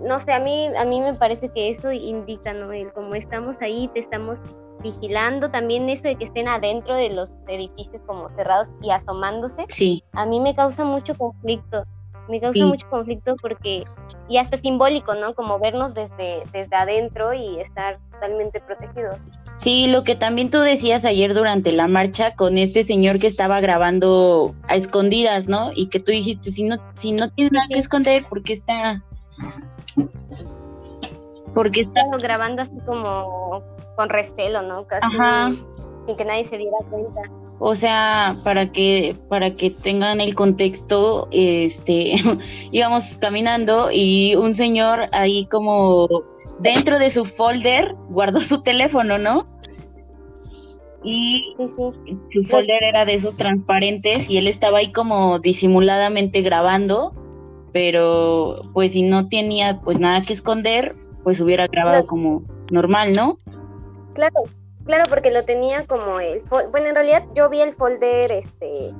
[0.00, 2.72] no sé, a mí, a mí me parece que eso indica, ¿no?
[2.72, 4.40] El como estamos ahí, te estamos
[4.86, 9.64] vigilando también eso de que estén adentro de los edificios como cerrados y asomándose.
[9.68, 10.02] Sí.
[10.12, 11.84] A mí me causa mucho conflicto.
[12.28, 13.84] Me causa mucho conflicto porque,
[14.28, 15.32] y hasta simbólico, ¿no?
[15.34, 19.18] Como vernos desde, desde adentro y estar totalmente protegidos.
[19.58, 23.60] Sí, lo que también tú decías ayer durante la marcha con este señor que estaba
[23.60, 25.70] grabando a escondidas, ¿no?
[25.72, 29.04] Y que tú dijiste, si no, si no tiene nada que esconder, ¿por qué está
[31.56, 33.62] porque está grabando así como
[33.96, 34.86] con recelo, ¿no?
[34.86, 35.06] Casi
[36.06, 37.22] sin que nadie se diera cuenta.
[37.58, 42.14] O sea, para que para que tengan el contexto, este
[42.70, 46.06] íbamos caminando y un señor ahí como
[46.60, 49.46] dentro de su folder guardó su teléfono, ¿no?
[51.02, 57.14] Y su folder era de esos transparentes y él estaba ahí como disimuladamente grabando,
[57.72, 63.38] pero pues si no tenía pues nada que esconder, pues hubiera grabado como normal, ¿no?
[64.16, 64.44] Claro,
[64.86, 68.94] claro, porque lo tenía como el bueno, en realidad yo vi el folder este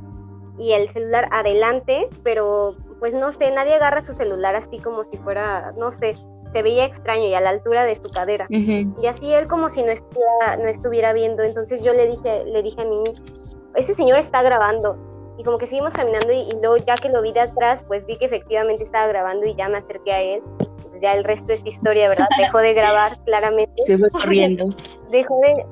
[0.59, 5.17] y el celular adelante, pero pues no sé, nadie agarra su celular así como si
[5.19, 6.15] fuera, no sé,
[6.53, 8.47] se veía extraño y a la altura de su cadera.
[8.51, 12.63] Y así él como si no estuviera, no estuviera viendo, entonces yo le dije, le
[12.63, 13.13] dije a Mimi,
[13.75, 14.99] ese señor está grabando.
[15.39, 18.07] Y como que seguimos caminando y, y luego ya que lo vi de atrás, pues
[18.07, 20.43] vi que efectivamente estaba grabando y ya me acerqué a él
[20.97, 22.29] pues ya el resto es historia, ¿verdad?
[22.39, 23.83] Dejó de grabar claramente.
[23.83, 24.69] Se fue corriendo.
[25.11, 25.67] Dejó de,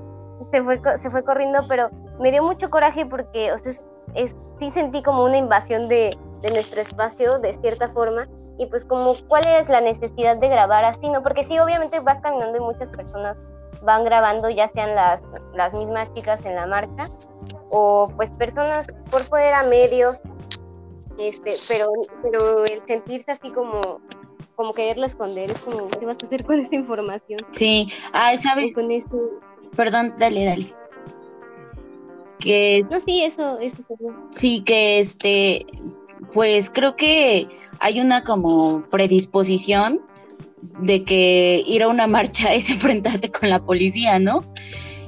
[0.52, 3.72] se fue, se fue corriendo, pero me dio mucho coraje porque, o sea,
[4.14, 8.84] es, sí sentí como una invasión de, de nuestro espacio, de cierta forma, y pues
[8.84, 11.22] como, ¿cuál es la necesidad de grabar así, no?
[11.22, 13.36] Porque sí, obviamente vas caminando y muchas personas
[13.82, 15.20] van grabando, ya sean las,
[15.54, 17.08] las mismas chicas en la marcha,
[17.70, 20.20] o pues personas por fuera, medios,
[21.18, 21.90] este, pero,
[22.22, 24.00] pero el sentirse así como
[24.56, 27.44] como quererlo esconder, es como, ¿qué vas a hacer con esta información?
[27.50, 28.72] Sí, ah, ¿sabes?
[28.74, 28.88] Con
[29.76, 30.74] Perdón, dale, dale.
[32.38, 32.84] Que...
[32.90, 33.78] No, sí, eso, eso
[34.32, 35.66] Sí, que este,
[36.32, 37.48] pues creo que
[37.80, 40.00] hay una como predisposición
[40.80, 44.42] de que ir a una marcha es enfrentarte con la policía, ¿no?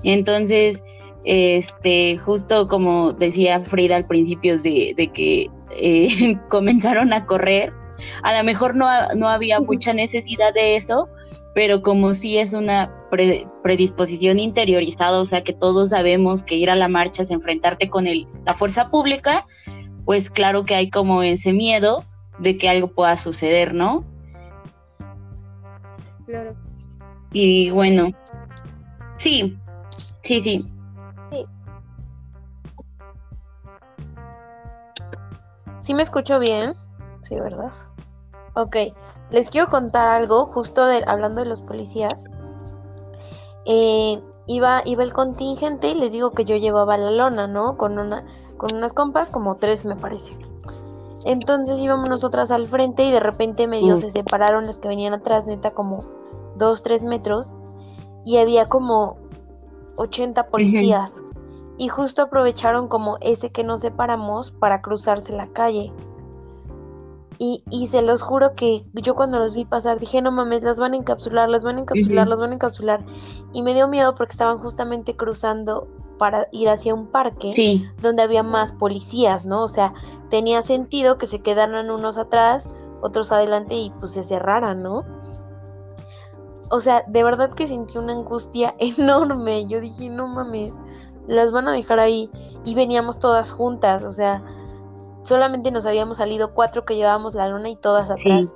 [0.02, 0.82] Entonces,
[1.24, 7.72] este, justo como decía Frida al principio de, de que eh, comenzaron a correr,
[8.22, 11.08] a lo mejor no, no había mucha necesidad de eso,
[11.54, 12.92] pero como sí es una
[13.62, 18.06] predisposición interiorizada, o sea que todos sabemos que ir a la marcha es enfrentarte con
[18.06, 19.46] el, la fuerza pública,
[20.04, 22.04] pues claro que hay como ese miedo
[22.38, 24.04] de que algo pueda suceder, ¿no?
[26.26, 26.54] Claro.
[27.32, 28.12] Y bueno,
[29.18, 29.56] sí,
[30.22, 30.64] sí, sí.
[31.30, 31.46] Sí.
[35.80, 36.74] ¿Sí me escucho bien?
[37.28, 37.72] Sí, ¿verdad?
[38.54, 38.76] Ok,
[39.30, 42.24] les quiero contar algo, justo hablando de los policías.
[43.64, 47.76] Eh, iba, iba el contingente y les digo que yo llevaba la lona, ¿no?
[47.76, 48.24] Con, una,
[48.56, 50.36] con unas compas, como tres me parece.
[51.24, 55.44] Entonces íbamos nosotras al frente y de repente medio se separaron las que venían atrás,
[55.46, 56.04] neta, como
[56.56, 57.50] dos, tres metros.
[58.24, 59.18] Y había como
[59.96, 61.14] 80 policías.
[61.78, 65.92] Y justo aprovecharon como ese que nos separamos para cruzarse la calle.
[67.38, 70.80] Y, y, se los juro que yo cuando los vi pasar dije, no mames, las
[70.80, 73.04] van a encapsular, las van a encapsular, las van a encapsular.
[73.52, 75.86] Y me dio miedo porque estaban justamente cruzando
[76.18, 79.64] para ir hacia un parque donde había más policías, ¿no?
[79.64, 79.92] O sea,
[80.30, 82.70] tenía sentido que se quedaran unos atrás,
[83.02, 85.04] otros adelante y pues se cerraran, ¿no?
[86.70, 89.66] O sea, de verdad que sentí una angustia enorme.
[89.66, 90.80] Yo dije, no mames,
[91.26, 92.30] las van a dejar ahí.
[92.64, 94.42] Y veníamos todas juntas, o sea,
[95.26, 98.52] solamente nos habíamos salido cuatro que llevábamos la luna y todas atrás.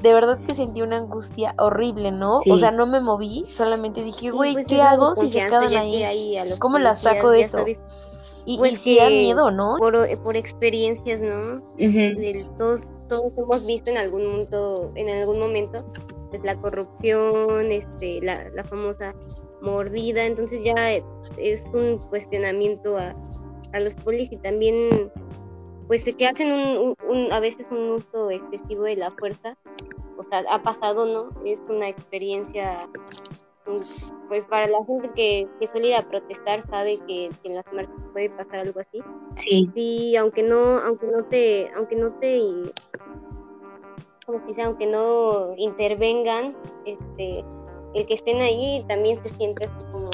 [0.00, 2.40] De verdad que sentí una angustia horrible, ¿no?
[2.50, 6.36] O sea, no me moví, solamente dije, güey, pues ¿qué hago si se quedan ahí?
[6.58, 7.64] ¿Cómo las saco de eso?
[8.44, 9.76] Y, pues sí da miedo, ¿no?
[9.78, 11.62] Por, por experiencias, ¿no?
[12.56, 15.84] todos, todos hemos visto en algún momento, en algún momento,
[16.30, 19.14] pues la corrupción, este, la, la famosa
[19.60, 20.74] mordida, entonces ya
[21.36, 23.14] es un cuestionamiento a,
[23.72, 25.12] a los polis y también
[25.92, 29.58] pues que hacen un, a veces un uso excesivo de la fuerza,
[30.16, 31.28] o sea, ha pasado, ¿no?
[31.44, 32.88] Es una experiencia,
[34.26, 37.94] pues para la gente que, que suele ir a protestar sabe que, en las marchas
[38.14, 39.02] puede pasar algo así.
[39.36, 39.70] Sí.
[39.74, 42.72] Sí, aunque no, aunque no te, aunque no te,
[44.24, 47.44] como que aunque no intervengan, este,
[47.92, 50.08] el que estén ahí también se siente como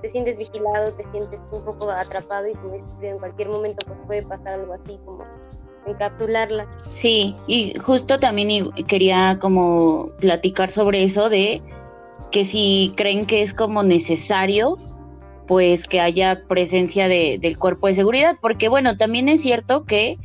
[0.00, 4.22] te sientes vigilado, te sientes un poco atrapado y como en cualquier momento pues puede
[4.22, 5.24] pasar algo así como
[5.86, 6.68] encapsularla.
[6.90, 11.60] Sí, y justo también quería como platicar sobre eso de
[12.30, 14.76] que si creen que es como necesario
[15.46, 20.16] pues que haya presencia de, del cuerpo de seguridad, porque bueno, también es cierto que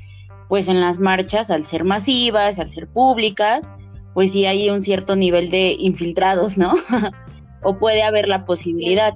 [0.47, 3.67] pues en las marchas, al ser masivas, al ser públicas,
[4.13, 6.75] pues sí hay un cierto nivel de infiltrados, ¿no?
[7.63, 9.15] o puede haber la posibilidad.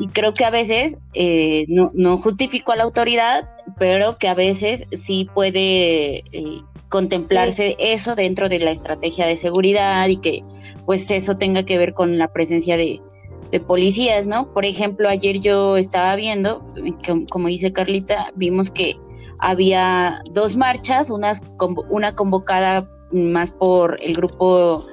[0.00, 4.34] Y creo que a veces, eh, no, no justifico a la autoridad, pero que a
[4.34, 10.42] veces sí puede eh, contemplarse eso dentro de la estrategia de seguridad y que
[10.86, 13.00] pues eso tenga que ver con la presencia de,
[13.50, 14.52] de policías, ¿no?
[14.52, 16.66] Por ejemplo, ayer yo estaba viendo,
[17.30, 18.96] como dice Carlita, vimos que
[19.38, 21.42] había dos marchas, unas,
[21.90, 24.86] una convocada más por el grupo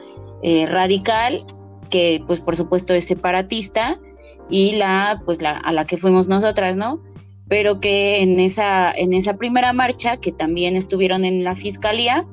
[0.44, 1.46] eh, radical,
[1.90, 4.00] que pues por supuesto es separatista,
[4.50, 7.02] y la, pues la, a la que fuimos nosotras, ¿no?
[7.48, 12.26] Pero que en esa, en esa primera marcha, que también estuvieron en la fiscalía,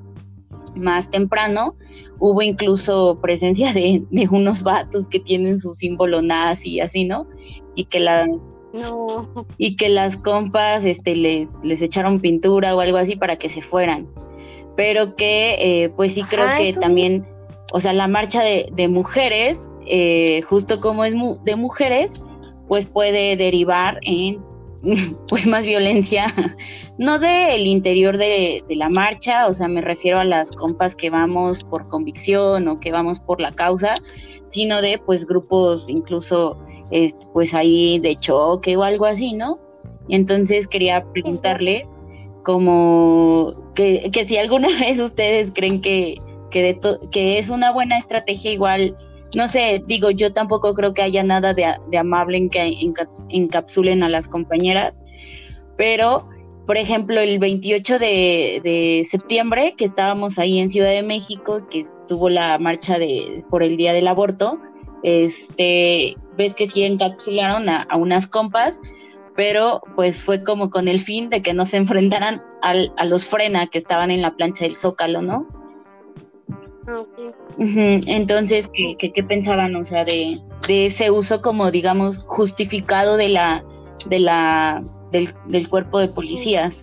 [0.74, 1.76] más temprano,
[2.18, 7.26] hubo incluso presencia de, unos vatos que tienen su símbolo nazi y así, ¿no?
[7.74, 8.26] Y que la
[9.56, 13.62] y que las compas este les les echaron pintura o algo así para que se
[13.62, 14.08] fueran.
[14.76, 17.24] Pero que eh, pues sí creo que también,
[17.72, 22.22] o sea, la marcha de, de mujeres, eh, justo como es de mujeres,
[22.68, 24.42] pues puede derivar en
[25.28, 26.26] pues más violencia,
[26.98, 31.64] no del interior de, la marcha, o sea, me refiero a las compas que vamos
[31.64, 33.96] por convicción o que vamos por la causa,
[34.44, 36.58] sino de pues grupos incluso
[36.90, 39.58] este, pues ahí de choque o algo así, ¿no?
[40.08, 41.90] Entonces quería preguntarles
[42.42, 46.18] como que, que si alguna vez ustedes creen que,
[46.50, 46.78] que,
[47.10, 48.96] que es una buena estrategia igual
[49.34, 51.64] no sé, digo, yo tampoco creo que haya nada de,
[51.96, 52.76] amable en que
[53.28, 55.02] encapsulen a las compañeras,
[55.76, 56.28] pero,
[56.66, 62.28] por ejemplo, el 28 de, septiembre, que estábamos ahí en Ciudad de México, que estuvo
[62.28, 64.60] la marcha de, por el Día del Aborto,
[65.02, 68.80] este, ves que sí encapsularon a, unas compas,
[69.36, 73.66] pero pues fue como con el fin de que no se enfrentaran a los frena
[73.66, 75.63] que estaban en la plancha del Zócalo, ¿no?
[77.58, 83.64] Entonces, ¿qué, ¿qué, pensaban, o sea, de, ese uso como, digamos, justificado de la,
[84.06, 86.82] de la, del, cuerpo de policías?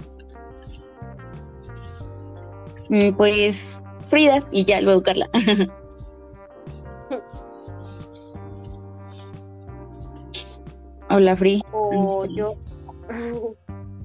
[2.89, 5.29] Mm, pues, Frida, y ya luego Carla.
[11.09, 11.61] Hola, Frida.
[11.73, 12.55] O yo.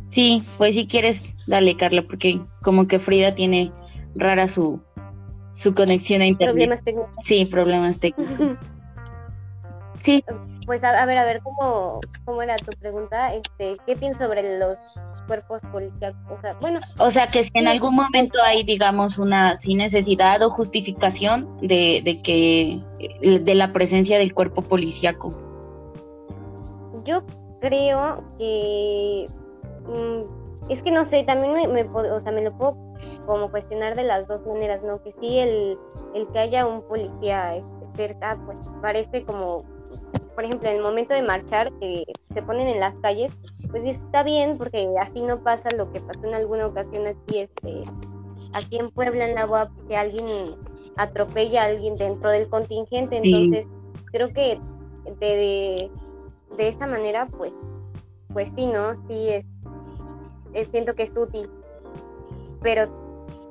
[0.09, 3.71] Sí, pues si quieres, dale, Carla, porque como que Frida tiene
[4.15, 4.81] rara su,
[5.57, 6.55] su conexión a internet.
[6.55, 7.15] Problemas técnicos.
[7.25, 8.59] Sí, problemas técnicos.
[10.01, 10.23] sí.
[10.67, 13.33] Pues a, ver, a ver, ¿cómo, ¿cómo era tu pregunta?
[13.33, 14.77] Este, ¿Qué piensas sobre los
[15.27, 16.17] cuerpos policiales?
[16.29, 16.81] O sea, bueno.
[16.99, 22.03] O sea, que si en algún momento hay, digamos, una sin necesidad o justificación de,
[22.05, 22.83] de que,
[23.41, 25.31] de la presencia del cuerpo policíaco.
[27.05, 27.25] Yo
[27.61, 29.27] creo que...
[29.87, 32.86] Mm, es que no sé, también me, me, o sea, me lo puedo
[33.27, 35.03] como cuestionar de las dos maneras, ¿no?
[35.03, 35.79] Que sí, el,
[36.15, 39.65] el que haya un policía este, cerca, pues parece como,
[40.35, 42.05] por ejemplo, en el momento de marchar, que
[42.35, 43.33] se ponen en las calles,
[43.71, 47.85] pues está bien, porque así no pasa lo que pasó en alguna ocasión aquí, este,
[48.53, 50.27] aquí en Puebla, en la UAP, que alguien
[50.97, 53.67] atropella a alguien dentro del contingente, entonces
[54.13, 54.59] creo que
[55.21, 55.91] de,
[56.57, 57.53] de, esa manera, pues,
[58.33, 58.95] pues sí, ¿no?
[59.09, 59.45] Sí, es
[60.71, 61.49] siento que es útil.
[62.67, 62.89] Pero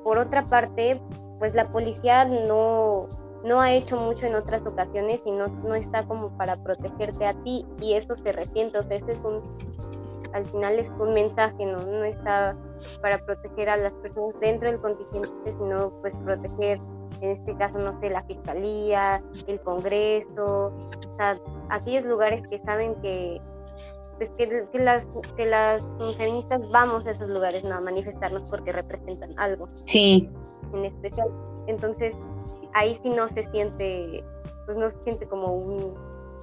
[0.04, 1.00] por otra parte,
[1.38, 3.00] pues la policía no,
[3.44, 7.32] no ha hecho mucho en otras ocasiones y no, no está como para protegerte a
[7.42, 8.78] ti y eso se resiente.
[8.78, 9.40] O sea, este es un,
[10.34, 11.78] al final es un mensaje, ¿no?
[11.80, 12.54] No está
[13.00, 16.78] para proteger a las personas dentro del contingente, sino pues proteger,
[17.22, 22.94] en este caso, no sé, la fiscalía, el Congreso, o sea, aquellos lugares que saben
[22.96, 23.40] que
[24.16, 27.74] pues que, las, que las feministas vamos a esos lugares ¿no?
[27.74, 29.68] a manifestarnos porque representan algo.
[29.84, 30.30] Sí.
[30.72, 31.28] En especial.
[31.66, 32.16] Entonces,
[32.72, 34.24] ahí sí no se siente,
[34.64, 35.94] pues no se siente como, un,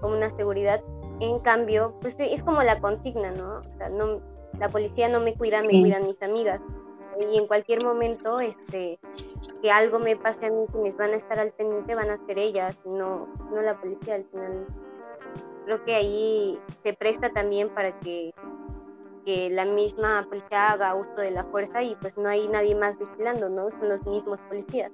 [0.01, 0.82] como una seguridad.
[1.19, 3.59] En cambio, pues es como la consigna, ¿no?
[3.59, 4.21] O sea, no
[4.59, 6.61] la policía no me cuida, me cuidan mis amigas.
[7.32, 8.99] Y en cualquier momento, este,
[9.61, 12.39] que algo me pase a mí, quienes van a estar al pendiente van a ser
[12.39, 14.65] ellas, no, no la policía al final
[15.66, 18.34] creo que ahí se presta también para que,
[19.26, 23.49] la misma policía haga uso de la fuerza y pues no hay nadie más vigilando,
[23.49, 23.72] ¿no?
[23.72, 24.91] Son los mismos policías.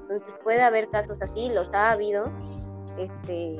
[0.00, 2.28] Entonces puede haber casos así, los ha habido,
[2.96, 3.56] este,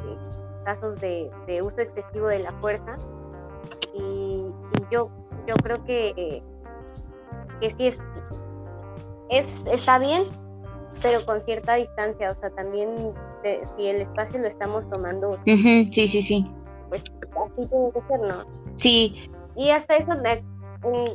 [0.64, 1.30] casos de,
[1.62, 2.98] uso excesivo de la fuerza
[3.94, 4.44] y,
[4.90, 5.08] yo,
[5.46, 6.42] yo creo que,
[7.60, 7.94] que sí
[9.28, 10.24] es, está bien,
[11.02, 15.38] pero con cierta distancia, o sea, también este, si el espacio lo estamos tomando.
[15.44, 16.44] sí, sí, sí.
[16.88, 17.02] Pues
[17.50, 18.44] así tiene que ser, ¿no?
[18.76, 19.30] Sí.
[19.56, 20.44] Y hasta eso, en,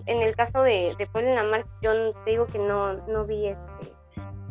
[0.06, 3.26] en, el caso de, de Puebla en la Mar, yo te digo que no, no
[3.26, 3.94] vi este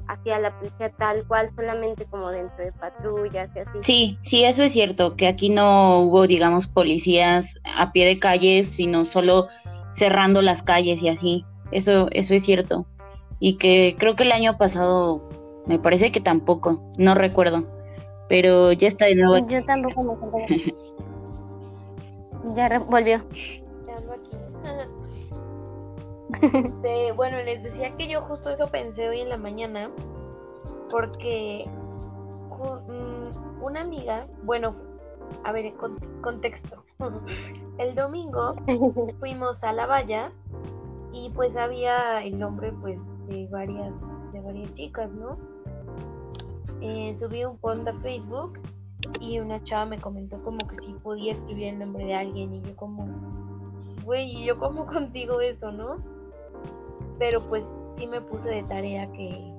[0.08, 3.78] hacia la policía tal cual, solamente como dentro de patrullas y así.
[3.82, 8.68] Sí, sí, eso es cierto, que aquí no hubo, digamos, policías a pie de calles,
[8.68, 9.48] sino solo
[9.92, 11.44] cerrando las calles y así.
[11.70, 12.86] Eso, eso es cierto.
[13.38, 15.28] Y que creo que el año pasado,
[15.66, 17.66] me parece que tampoco, no recuerdo.
[18.28, 19.48] Pero ya está de nuevo.
[19.48, 20.46] Yo tampoco me acuerdo.
[22.56, 23.22] ya volvió.
[26.40, 29.90] Este, bueno, les decía que yo justo eso pensé hoy en la mañana,
[30.90, 34.74] porque mm, una amiga, bueno,
[35.44, 35.72] a ver,
[36.20, 36.82] contexto.
[37.78, 38.56] El domingo
[39.20, 40.32] fuimos a la valla
[41.12, 44.00] y pues había el nombre pues de varias
[44.32, 45.36] de varias chicas, ¿no?
[46.82, 48.60] Eh, subí un post a Facebook
[49.20, 52.62] y una chava me comentó como que si podía escribir el nombre de alguien y
[52.62, 53.06] yo como,
[54.04, 55.96] güey, ¿y yo cómo consigo eso, no?
[57.22, 57.64] pero pues
[57.96, 59.54] sí me puse de tarea que,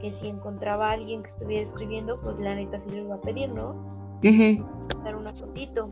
[0.00, 3.20] que si encontraba a alguien que estuviera escribiendo, pues la neta sí le iba a
[3.20, 3.74] pedir, ¿no?
[5.04, 5.90] Dar una fotito.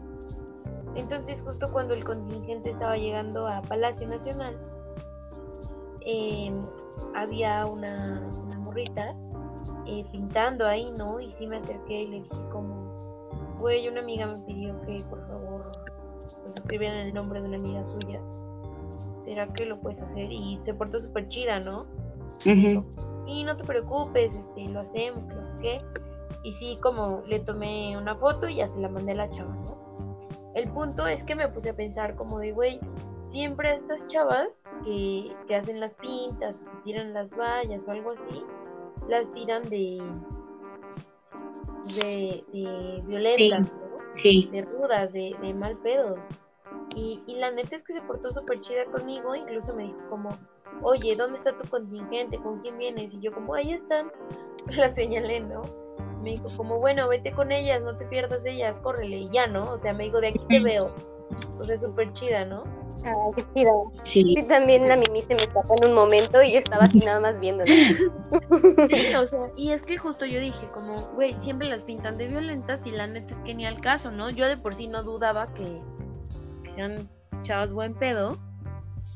[0.94, 4.56] Entonces justo cuando el contingente estaba llegando a Palacio Nacional,
[6.06, 6.64] em,
[7.14, 9.14] había una, una morrita
[9.88, 11.18] eh, pintando ahí, ¿no?
[11.20, 13.28] Y sí me acerqué y le dije como,
[13.58, 15.72] güey, una amiga me pidió que por favor
[16.42, 18.20] pues escribieran el nombre de una amiga suya.
[19.28, 20.32] ¿será que lo puedes hacer?
[20.32, 21.86] Y se portó súper chida, ¿no?
[23.26, 25.80] y no te preocupes, este, lo hacemos, que no sé qué.
[26.44, 29.54] Y sí, como le tomé una foto y ya se la mandé a la chava,
[29.54, 30.18] ¿no?
[30.54, 32.80] El punto es que me puse a pensar como de, güey,
[33.28, 38.12] siempre estas chavas que, que hacen las pintas o que tiran las vallas o algo
[38.12, 38.42] así,
[39.08, 40.02] las tiran de,
[41.96, 43.98] de, de violentas, ¿no?
[44.22, 46.16] De rudas, de, de mal pedo.
[46.94, 50.30] Y, la neta es que se portó súper chida conmigo, incluso me dijo como,
[50.82, 52.38] oye, ¿dónde está tu contingente?
[52.38, 53.14] ¿Con quién vienes?
[53.14, 54.10] Y yo como, ahí están,
[54.76, 55.62] la señalé, ¿no?
[56.22, 59.72] Me dijo como, bueno, vete con ellas, no te pierdas ellas, córrele, y ya, ¿no?
[59.72, 60.92] O sea, me dijo, de aquí te veo.
[61.58, 62.64] O sea, súper chida, ¿no?
[63.04, 63.70] Ah, qué chida.
[64.04, 64.34] Sí.
[64.48, 67.38] también la Mimi se me escapó en un momento y yo estaba así nada más
[67.40, 67.64] viendo.
[68.88, 72.26] Sí, o sea, y es que justo yo dije como, güey, siempre las pintan de
[72.26, 74.30] violentas y la neta es que ni al caso, ¿no?
[74.30, 75.80] Yo de por sí no dudaba que,
[76.74, 77.08] sean
[77.42, 78.38] chavas buen pedo,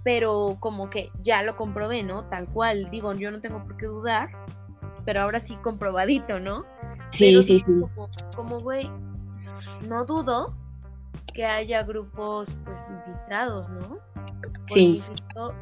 [0.05, 2.25] pero como que ya lo comprobé, ¿no?
[2.25, 4.31] Tal cual, digo, yo no tengo por qué dudar,
[5.05, 6.65] pero ahora sí comprobadito, ¿no?
[7.11, 7.65] Sí, sí, sí.
[8.35, 8.91] Como, güey,
[9.89, 10.55] no dudo
[11.33, 13.99] que haya grupos, pues, infiltrados, ¿no?
[14.67, 15.03] sí.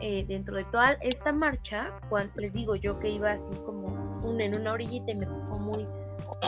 [0.01, 3.89] Eh, dentro de toda esta marcha, cuando, les digo yo que iba así como
[4.25, 5.87] un, en una orillita y me tocó muy,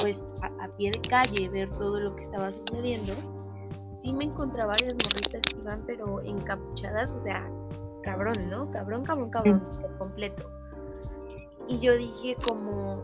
[0.00, 3.14] pues, a pie de calle ver todo lo que estaba sucediendo
[4.02, 7.48] sí me encontré varias morritas que iban, pero encapuchadas, o sea,
[8.02, 8.70] cabrón, ¿no?
[8.70, 10.50] Cabrón, cabrón, cabrón, por completo.
[11.68, 13.02] Y yo dije como,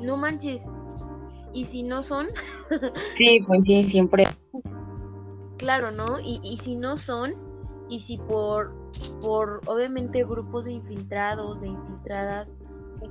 [0.00, 0.60] no manches,
[1.52, 2.26] ¿y si no son?
[3.16, 4.26] sí, pues sí, siempre.
[5.64, 6.20] Claro, ¿no?
[6.20, 7.34] Y, y si no son,
[7.88, 8.74] y si por,
[9.22, 12.50] por obviamente grupos de infiltrados, de infiltradas,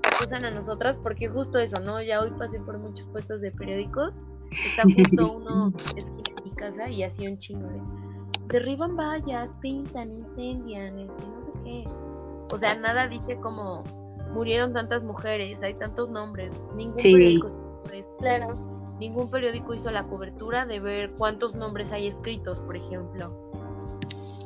[0.03, 1.99] acusan a nosotras, porque justo eso, ¿no?
[2.01, 4.13] Ya hoy pasé por muchos puestos de periódicos,
[4.51, 5.73] está justo uno
[6.55, 7.81] casa y hacía un chingo de
[8.49, 11.83] derriban vallas, pintan, incendian, este, no sé qué.
[12.51, 13.83] O sea, nada dice como
[14.31, 17.63] murieron tantas mujeres, hay tantos nombres, ningún periódico
[18.19, 18.47] claro.
[18.99, 23.51] Ningún periódico hizo la cobertura de ver cuántos nombres hay escritos, por ejemplo.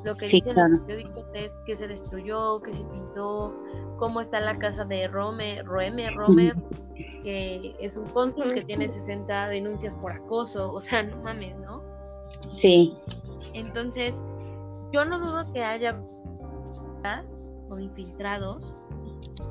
[0.03, 3.53] Lo que dicen los periódicos es que se destruyó, que se pintó,
[3.97, 6.55] cómo está la casa de Romer, Roemer, Romer,
[6.95, 11.83] que es un cónsul que tiene 60 denuncias por acoso, o sea, no mames, ¿no?
[12.55, 12.93] Sí.
[13.53, 14.13] Entonces,
[14.93, 15.99] yo no dudo que haya
[17.69, 18.73] o infiltrados,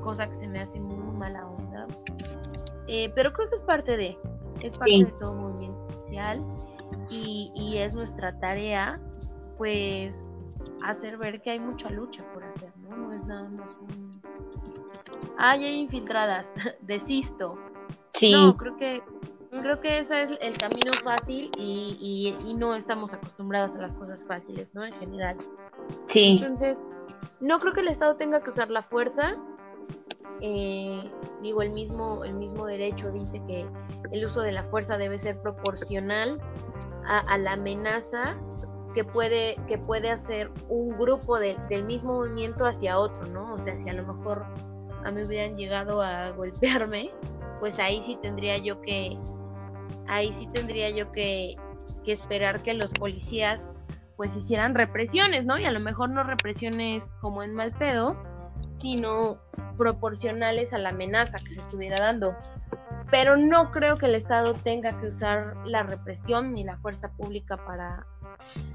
[0.03, 1.87] cosa que se me hace muy mala onda.
[2.87, 4.17] Eh, pero creo que es parte de,
[4.61, 6.45] es parte de todo movimiento social
[7.09, 8.99] y, y es nuestra tarea,
[9.57, 10.25] pues,
[10.83, 12.95] hacer ver que hay mucha lucha por hacer, ¿no?
[12.95, 14.21] No es nada más un...
[15.37, 16.51] Ah, ya hay infiltradas,
[16.81, 17.57] desisto.
[18.13, 18.31] Sí.
[18.31, 19.01] No, creo que
[19.49, 24.23] Creo que ese es el camino fácil y, y, no estamos acostumbrados a las cosas
[24.25, 24.83] fáciles, ¿no?
[24.83, 25.37] En general.
[26.07, 26.39] Sí.
[26.41, 26.77] Entonces,
[27.39, 29.35] no creo que el Estado tenga que usar la fuerza.
[30.41, 31.03] Eh,
[31.41, 33.65] digo, el mismo, el mismo derecho dice que
[34.11, 36.39] el uso de la fuerza debe ser proporcional
[37.05, 38.35] a, la amenaza
[38.93, 43.53] que puede, que puede hacer un grupo del mismo movimiento hacia otro, ¿no?
[43.53, 44.45] O sea, si a lo mejor
[45.05, 47.11] a mí hubieran llegado a golpearme,
[47.59, 49.15] pues ahí sí tendría yo que,
[50.07, 51.55] ahí sí tendría yo que,
[52.03, 53.67] que esperar que los policías
[54.17, 55.57] pues hicieran represiones, ¿no?
[55.59, 58.17] Y a lo mejor no represiones como en mal pedo,
[58.79, 59.39] sino
[59.77, 62.35] proporcionales a la amenaza que se estuviera dando.
[63.09, 67.55] Pero no creo que el Estado tenga que usar la represión ni la fuerza pública
[67.55, 68.05] para,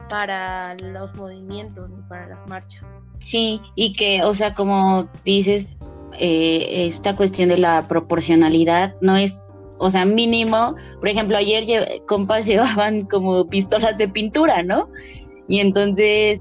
[0.09, 2.86] para los movimientos ni para las marchas.
[3.18, 5.78] Sí, y que, o sea, como dices,
[6.18, 9.36] eh, esta cuestión de la proporcionalidad no es,
[9.78, 10.76] o sea, mínimo.
[10.98, 14.88] Por ejemplo, ayer compas llevaban como pistolas de pintura, ¿no?
[15.53, 16.40] Y entonces,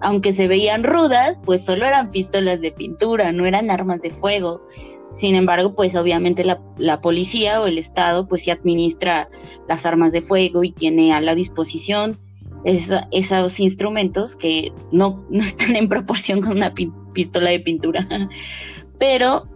[0.00, 4.66] aunque se veían rudas, pues solo eran pistolas de pintura, no eran armas de fuego.
[5.10, 6.46] Sin embargo, pues obviamente
[6.78, 9.28] la, policía o el Estado pues sí administra
[9.68, 12.18] las armas de fuego y tiene a la disposición
[12.64, 16.72] esos instrumentos que no, no están en proporción con una
[17.12, 18.08] pistola de pintura.
[18.98, 19.46] Pero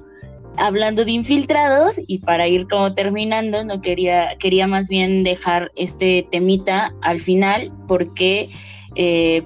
[0.58, 6.28] hablando de infiltrados y para ir como terminando, no quería, quería más bien dejar este
[6.30, 8.50] temita al final porque
[8.94, 9.42] eh,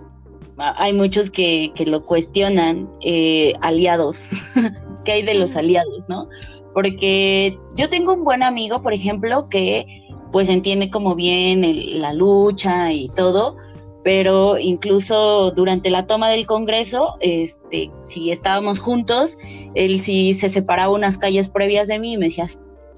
[0.58, 4.28] hay muchos que, lo cuestionan, eh, aliados,
[5.04, 6.28] ¿qué hay de los aliados, no?
[6.72, 12.92] Porque yo tengo un buen amigo, por ejemplo, que pues entiende como bien la lucha
[12.92, 13.56] y todo,
[14.02, 19.38] pero incluso durante la toma del Congreso, este, si estábamos juntos,
[19.74, 22.46] él sí se separaba unas calles previas de mí y me decía,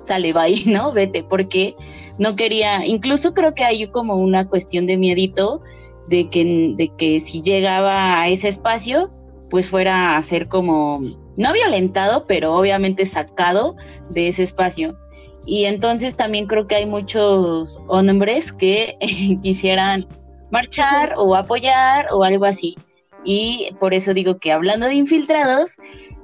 [0.00, 0.92] sale, bye, ¿no?
[0.92, 1.76] Vete, porque
[2.18, 5.62] no quería, incluso creo que hay como una cuestión de miedito
[6.08, 9.10] de que, de que si llegaba a ese espacio,
[9.50, 11.00] pues fuera a ser como,
[11.36, 13.76] no violentado, pero obviamente sacado
[14.10, 14.98] de ese espacio.
[15.46, 18.96] Y entonces también creo que hay muchos hombres que
[19.42, 20.06] quisieran
[20.50, 22.76] marchar o apoyar o algo así.
[23.24, 25.76] Y por eso digo que hablando de infiltrados,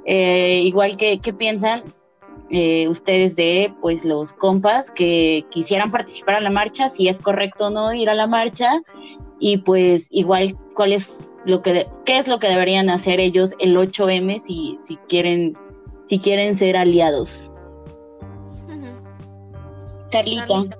[0.07, 1.83] eh, igual que, piensan
[2.51, 7.67] eh, ustedes de pues los compas que quisieran participar a la marcha, si es correcto
[7.67, 8.83] o no ir a la marcha
[9.39, 13.77] y pues igual cuál es lo que qué es lo que deberían hacer ellos el
[13.77, 15.57] 8M si, si quieren
[16.07, 17.51] si quieren ser aliados.
[20.11, 20.79] Carlita.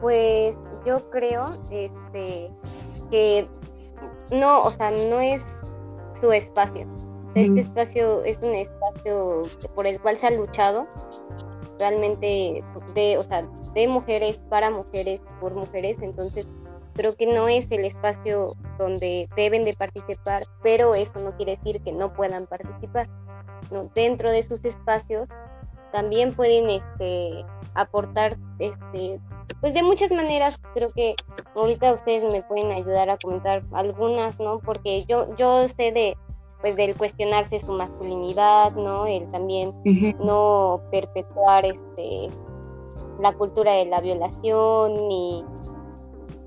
[0.00, 0.54] Pues
[0.86, 2.50] yo creo este
[3.10, 3.48] que
[4.30, 5.60] no, o sea, no es
[6.20, 6.86] su espacio.
[7.34, 9.44] Este espacio es un espacio
[9.74, 10.86] por el cual se ha luchado
[11.78, 12.62] realmente
[12.94, 16.46] de, o sea, de mujeres para mujeres por mujeres, entonces
[17.00, 21.80] creo que no es el espacio donde deben de participar, pero eso no quiere decir
[21.80, 23.08] que no puedan participar.
[23.70, 23.90] ¿no?
[23.94, 25.26] Dentro de sus espacios
[25.92, 27.42] también pueden este,
[27.72, 29.18] aportar este,
[29.62, 31.14] pues de muchas maneras creo que
[31.54, 36.16] ahorita ustedes me pueden ayudar a comentar algunas no porque yo yo sé de
[36.60, 39.74] pues del cuestionarse su masculinidad no el también
[40.22, 42.28] no perpetuar este
[43.20, 45.44] la cultura de la violación y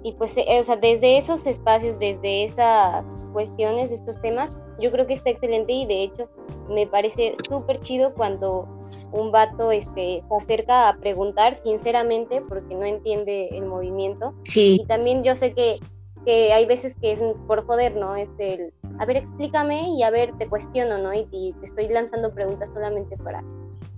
[0.04, 5.08] y pues, eh, o sea, desde esos espacios, desde esas cuestiones, estos temas, yo creo
[5.08, 6.30] que está excelente y de hecho
[6.70, 8.68] me parece súper chido cuando
[9.12, 14.34] un vato este, se acerca a preguntar sinceramente porque no entiende el movimiento.
[14.44, 14.80] Sí.
[14.82, 15.80] Y también yo sé que,
[16.26, 18.16] que hay veces que es por joder, ¿no?
[18.18, 21.14] Este, a ver, explícame y a ver, te cuestiono, ¿no?
[21.14, 23.42] Y, y te estoy lanzando preguntas solamente para,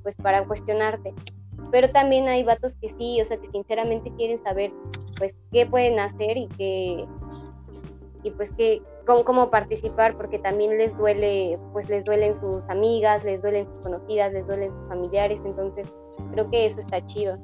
[0.04, 1.16] pues, para cuestionarte
[1.72, 4.72] pero también hay vatos que sí, o sea, que sinceramente quieren saber,
[5.18, 7.06] pues, qué pueden hacer y qué,
[8.24, 13.24] y pues, qué, cómo, cómo participar, porque también les duele, pues, les duelen sus amigas,
[13.24, 15.88] les duelen sus conocidas, les duelen sus familiares, entonces,
[16.32, 17.38] creo que eso está chido,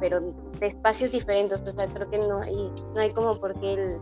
[0.00, 3.74] pero de espacios diferentes, o sea, creo que no hay, no hay como por qué
[3.74, 3.96] el,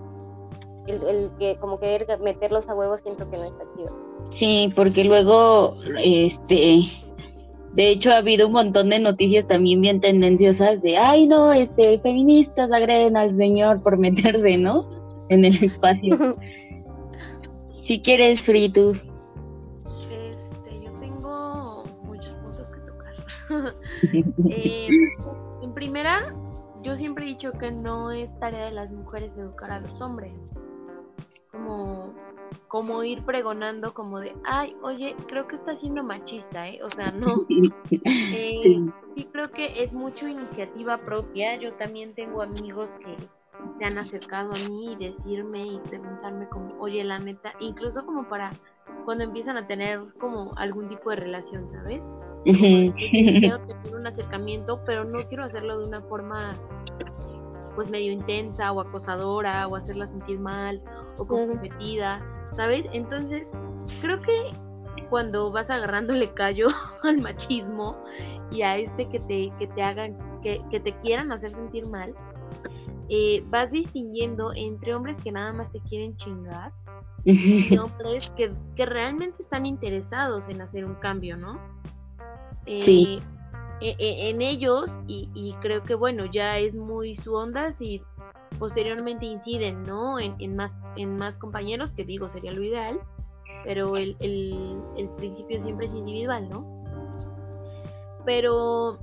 [0.86, 3.96] el, el que, como querer meterlos a huevos, siento que no está chido.
[4.30, 6.80] Sí, porque luego, este,
[7.76, 11.98] de hecho, ha habido un montón de noticias también bien tendenciosas de, ay, no, este,
[11.98, 14.88] feministas agreden al señor por meterse, ¿no?
[15.28, 16.36] En el espacio.
[17.86, 18.92] si quieres, Free, tú.
[18.92, 23.74] Este, yo tengo muchos puntos que tocar.
[24.48, 24.88] Eh,
[25.60, 26.34] en primera,
[26.82, 30.32] yo siempre he dicho que no es tarea de las mujeres educar a los hombres.
[31.56, 32.14] Como
[32.68, 36.80] como ir pregonando como de, ay, oye, creo que está siendo machista, ¿eh?
[36.82, 37.46] O sea, no.
[38.32, 39.28] Eh, sí.
[39.32, 41.56] creo que es mucho iniciativa propia.
[41.56, 43.16] Yo también tengo amigos que
[43.78, 48.28] se han acercado a mí y decirme y preguntarme como, oye, la neta, incluso como
[48.28, 48.52] para
[49.04, 52.04] cuando empiezan a tener como algún tipo de relación, ¿sabes?
[52.44, 56.54] quiero tener un acercamiento, pero no quiero hacerlo de una forma
[57.76, 60.82] pues medio intensa o acosadora o hacerla sentir mal
[61.18, 62.20] o competida,
[62.54, 62.88] ¿sabes?
[62.92, 63.46] Entonces,
[64.00, 64.52] creo que
[65.10, 66.66] cuando vas agarrándole callo
[67.04, 68.02] al machismo
[68.50, 72.12] y a este que te, que te hagan, que, que te quieran hacer sentir mal,
[73.08, 76.72] eh, vas distinguiendo entre hombres que nada más te quieren chingar
[77.24, 81.60] y hombres que, que realmente están interesados en hacer un cambio, ¿no?
[82.80, 83.20] sí.
[83.20, 83.35] Eh,
[83.80, 88.02] en ellos, y, y, creo que bueno, ya es muy su onda si
[88.58, 90.18] posteriormente inciden, ¿no?
[90.18, 92.98] En, en, más, en más compañeros, que digo sería lo ideal,
[93.64, 96.84] pero el, el, el principio siempre es individual, ¿no?
[98.24, 98.98] Pero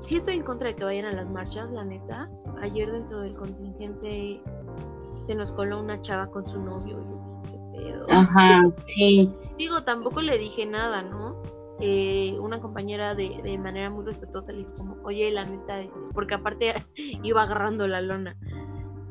[0.00, 2.28] sí estoy en contra de que vayan a las marchas, la neta.
[2.60, 4.42] Ayer dentro del contingente
[5.26, 6.98] se nos coló una chava con su novio.
[7.50, 8.04] qué pedo.
[8.10, 9.32] Ajá, sí.
[9.56, 11.40] Digo, tampoco le dije nada, ¿no?
[11.84, 15.98] Eh, una compañera de, de manera muy respetuosa le dijo como, oye, la neta, este",
[16.14, 16.74] porque aparte
[17.24, 18.36] iba agarrando la lona.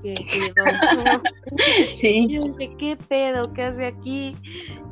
[0.01, 0.15] Que,
[1.93, 2.28] sí.
[2.30, 3.51] Yo dije, ¿qué pedo?
[3.53, 4.38] ¿Qué hace aquí?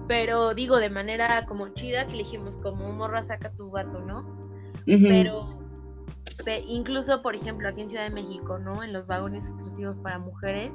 [0.09, 4.25] Pero digo, de manera como chida, que le dijimos, como morra, saca tu gato, ¿no?
[4.85, 5.57] Pero
[6.67, 8.83] incluso, por ejemplo, aquí en Ciudad de México, ¿no?
[8.83, 10.71] En los vagones exclusivos para mujeres,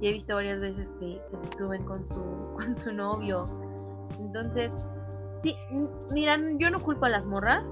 [0.00, 2.22] y he visto varias veces que, se suben con su,
[2.56, 3.44] con su novio.
[4.18, 4.74] Entonces,
[5.42, 5.56] sí,
[6.12, 7.64] miran, yo no culpo a las morras.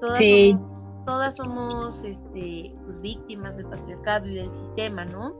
[0.00, 0.52] Todas sí.
[0.52, 5.34] somos, todas somos este, pues, víctimas del patriarcado y del sistema, ¿no?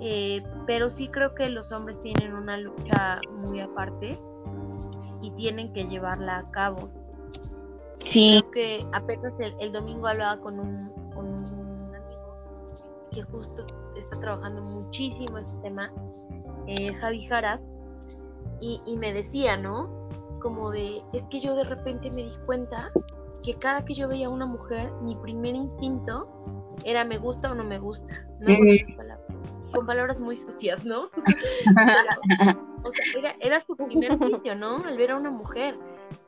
[0.00, 4.18] Eh, pero sí creo que los hombres tienen una lucha muy aparte
[5.20, 6.90] y tienen que llevarla a cabo.
[7.98, 8.38] Sí.
[8.40, 12.36] Creo que apenas el, el domingo hablaba con un, con un, amigo
[13.12, 13.64] que justo
[13.96, 15.92] está trabajando muchísimo este tema,
[16.66, 17.60] eh, Javi Jara,
[18.60, 20.01] y, y me decía, ¿no?
[20.42, 22.90] Como de, es que yo de repente me di cuenta
[23.44, 26.28] que cada que yo veía a una mujer, mi primer instinto
[26.84, 29.26] era me gusta o no me gusta, no con esas palabras,
[29.72, 31.10] con palabras muy sucias, ¿no?
[31.64, 34.78] Pero, o sea, era, era su primer juicio, ¿no?
[34.78, 35.78] Al ver a una mujer.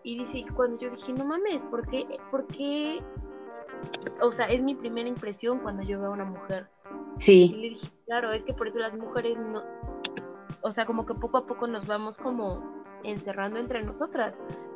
[0.02, 2.06] Y dice, cuando yo dije, no mames, ¿por qué?
[2.30, 3.02] ¿Por qué?
[4.20, 6.68] O sea, es mi primera impresión cuando yo veo a una mujer.
[7.18, 7.52] Sí.
[7.52, 9.62] Y le dije, claro, es que por eso las mujeres no,
[10.64, 14.34] o sea, como que poco a poco nos vamos como encerrando entre nosotras,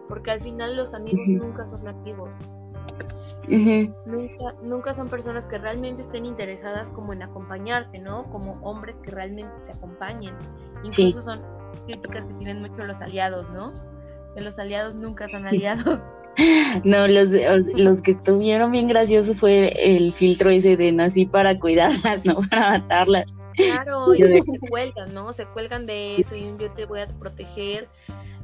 [0.09, 1.39] porque al final los amigos uh -huh.
[1.39, 2.31] nunca son activos.
[3.47, 3.95] Uh -huh.
[4.07, 8.25] Nunca, nunca son personas que realmente estén interesadas como en acompañarte, ¿no?
[8.31, 10.35] Como hombres que realmente te acompañen.
[10.85, 11.27] Incluso sí.
[11.27, 11.41] son
[11.87, 13.73] críticas que tienen mucho los aliados, ¿no?
[14.35, 16.01] Que los aliados nunca son aliados.
[16.85, 17.31] No, los,
[17.75, 22.79] los que estuvieron bien graciosos fue el filtro ese de nací para cuidarlas, no para
[22.79, 23.41] matarlas.
[23.59, 25.33] Claro, y se cuelgan, ¿no?
[25.33, 27.89] Se cuelgan de eso y yo te voy a proteger.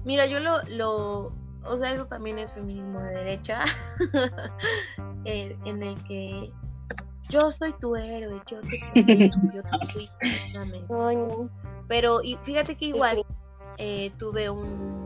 [0.04, 1.32] Mira, yo lo, lo
[1.66, 3.64] o sea, eso también es feminismo de derecha,
[5.24, 6.52] eh, en el que
[7.30, 11.50] yo soy tu héroe, yo te protejo, yo te cuido.
[11.88, 13.24] Pero y fíjate que igual
[13.78, 15.04] eh, tuve un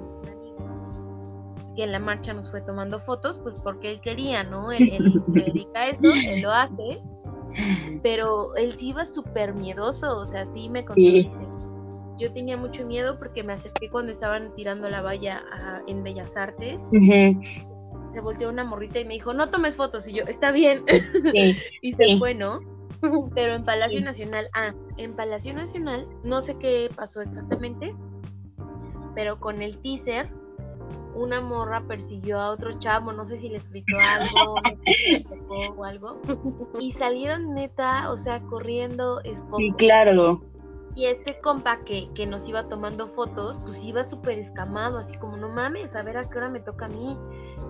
[1.77, 4.73] que en la marcha nos fue tomando fotos, pues porque él quería, ¿no?
[4.73, 7.01] Él, él se dedica a esto, él lo hace,
[8.03, 11.22] pero él sí iba súper miedoso, o sea, sí me contó, Sí.
[11.24, 11.46] dice,
[12.18, 16.36] yo tenía mucho miedo porque me acerqué cuando estaban tirando la valla a- en Bellas
[16.36, 16.82] Artes,
[18.11, 21.03] se volteó una morrita y me dijo, no tomes fotos, y yo, está bien, sí,
[21.82, 22.18] y se Sí.
[22.18, 22.61] fue, ¿no?
[23.34, 24.01] Pero en Palacio.
[24.01, 27.94] Nacional, ah, en Palacio Nacional, no sé qué pasó exactamente,
[29.14, 30.28] pero con el teaser,
[31.14, 34.55] una morra persiguió a otro chavo, no sé si les gritó algo,
[35.76, 36.20] o algo,
[36.80, 39.59] y salieron neta, o sea, corriendo es poco.
[39.59, 40.41] sí, claro.
[40.95, 45.36] Y este compa que, que nos iba tomando fotos, pues iba súper escamado, así como,
[45.36, 47.16] no mames, a ver a qué hora me toca a mí.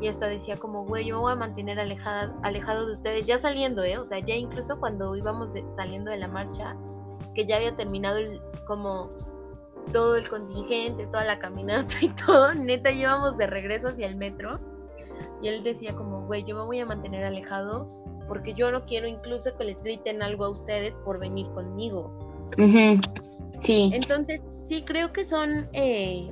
[0.00, 3.36] Y hasta decía como, güey, yo me voy a mantener alejada, alejado de ustedes, ya
[3.36, 3.98] saliendo, ¿eh?
[3.98, 6.74] O sea, ya incluso cuando íbamos de- saliendo de la marcha,
[7.34, 9.10] que ya había terminado el, como
[9.92, 14.58] todo el contingente, toda la caminata y todo, neta, íbamos de regreso hacia el metro.
[15.42, 17.88] Y él decía como, güey, yo me voy a mantener alejado
[18.28, 22.12] porque yo no quiero incluso que les griten algo a ustedes por venir conmigo.
[23.58, 26.30] Sí, Entonces, sí, creo que son eh,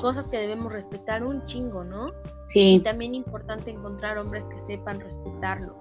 [0.00, 2.12] cosas que debemos respetar un chingo, ¿no?
[2.52, 5.76] Y sí, también importante encontrar hombres que sepan respetarlo.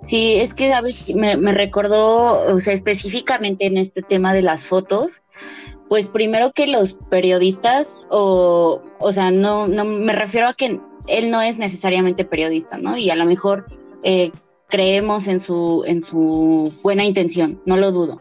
[0.00, 1.06] sí, es que ¿sabes?
[1.14, 5.20] me, me recordó, o sea, específicamente en este tema de las fotos,
[5.88, 11.30] pues primero que los periodistas, o, o sea, no, no me refiero a que él
[11.30, 12.96] no es necesariamente periodista, ¿no?
[12.96, 13.66] Y a lo mejor
[14.02, 14.30] eh,
[14.68, 18.20] creemos en su, en su buena intención, no lo dudo.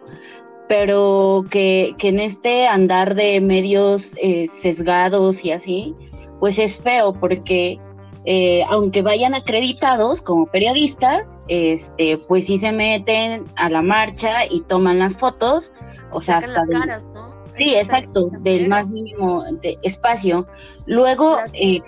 [0.68, 5.96] Pero que, que en este andar de medios eh, sesgados y así,
[6.40, 7.80] pues es feo porque
[8.26, 14.60] eh, aunque vayan acreditados como periodistas, este, pues sí se meten a la marcha y
[14.62, 15.72] toman las fotos,
[16.12, 17.27] o sea, hasta las de- caras, ¿no?
[17.58, 20.48] Sí, exacto, del más mínimo de espacio.
[20.86, 21.82] Luego, eh,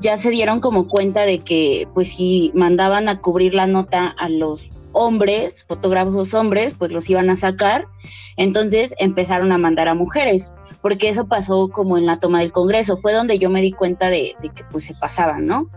[0.00, 4.28] ya se dieron como cuenta de que, pues, si mandaban a cubrir la nota a
[4.28, 7.86] los hombres, fotógrafos hombres, pues los iban a sacar.
[8.36, 10.50] Entonces empezaron a mandar a mujeres,
[10.82, 12.96] porque eso pasó como en la toma del Congreso.
[12.96, 15.68] Fue donde yo me di cuenta de, de que, pues, se pasaban, ¿no?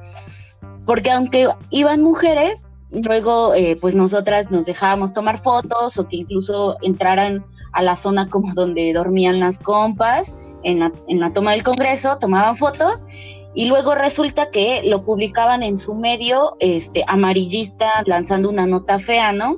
[0.86, 6.78] Porque aunque iban mujeres, luego, eh, pues, nosotras nos dejábamos tomar fotos o que incluso
[6.82, 7.46] entraran
[7.76, 12.18] a la zona como donde dormían las compas en la, en la toma del Congreso,
[12.20, 13.06] tomaban fotos
[13.54, 19.32] y luego resulta que lo publicaban en su medio este amarillista lanzando una nota fea,
[19.32, 19.58] ¿no?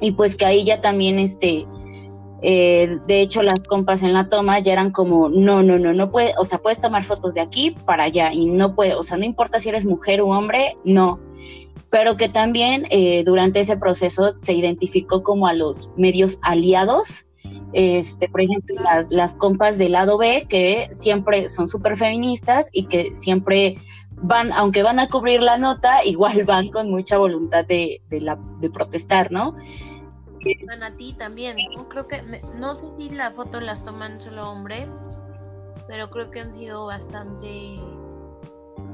[0.00, 1.66] Y pues que ahí ya también este
[2.46, 6.10] eh, de hecho las compas en la toma ya eran como no, no, no, no
[6.10, 9.16] puede, o sea, puedes tomar fotos de aquí para allá y no puede, o sea,
[9.16, 11.20] no importa si eres mujer o hombre, no
[11.90, 17.24] pero que también eh, durante ese proceso se identificó como a los medios aliados,
[17.72, 22.86] este, por ejemplo, las, las compas del lado B, que siempre son súper feministas y
[22.86, 23.76] que siempre
[24.12, 28.38] van, aunque van a cubrir la nota, igual van con mucha voluntad de, de, la,
[28.60, 29.56] de protestar, ¿no?
[30.66, 31.56] Van a ti también.
[31.88, 32.22] Creo que,
[32.54, 34.94] no sé si la foto las toman solo hombres,
[35.88, 37.78] pero creo que han sido bastante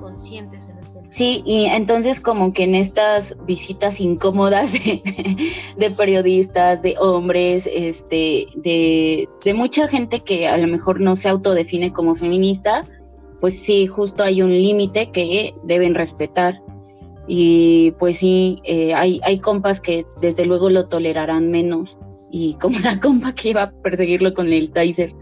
[0.01, 4.73] conscientes en este Sí, y entonces como que en estas visitas incómodas
[5.77, 11.29] de, periodistas, de hombres, este, de, de, mucha gente que a lo mejor no se
[11.29, 12.85] autodefine como feminista,
[13.41, 16.61] pues sí, justo hay un límite que deben respetar.
[17.27, 21.97] Y pues sí, eh, hay, hay compas que desde luego lo tolerarán menos.
[22.31, 25.15] Y como la compa que iba a perseguirlo con el taser.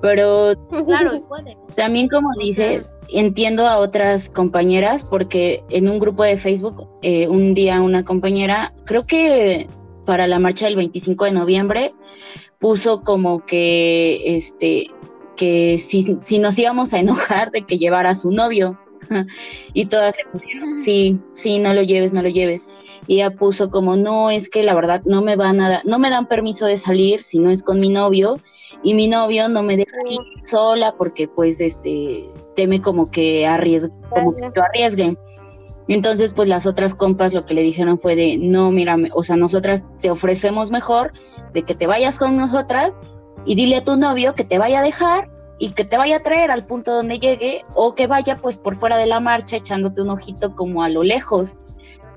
[0.00, 0.54] Pero
[0.86, 1.56] claro, puede.
[1.74, 7.54] también como dice, entiendo a otras compañeras porque en un grupo de Facebook eh, un
[7.54, 9.68] día una compañera, creo que
[10.04, 11.94] para la marcha del 25 de noviembre,
[12.58, 14.88] puso como que este
[15.36, 18.78] que si, si nos íbamos a enojar de que llevara a su novio.
[19.72, 22.66] Y todas se pusieron, sí, sí, no lo lleves, no lo lleves.
[23.06, 26.10] Y ella puso como, no, es que la verdad no me van a, no me
[26.10, 28.38] dan permiso de salir si no es con mi novio
[28.82, 32.28] y mi novio no me deja ir sola porque pues este
[32.60, 35.16] teme como que arriesgue, como que yo arriesgue.
[35.88, 39.36] Entonces, pues las otras compas lo que le dijeron fue de, no, mira, o sea,
[39.36, 41.14] nosotras te ofrecemos mejor
[41.54, 42.98] de que te vayas con nosotras
[43.46, 46.20] y dile a tu novio que te vaya a dejar y que te vaya a
[46.20, 50.02] traer al punto donde llegue o que vaya pues por fuera de la marcha echándote
[50.02, 51.56] un ojito como a lo lejos,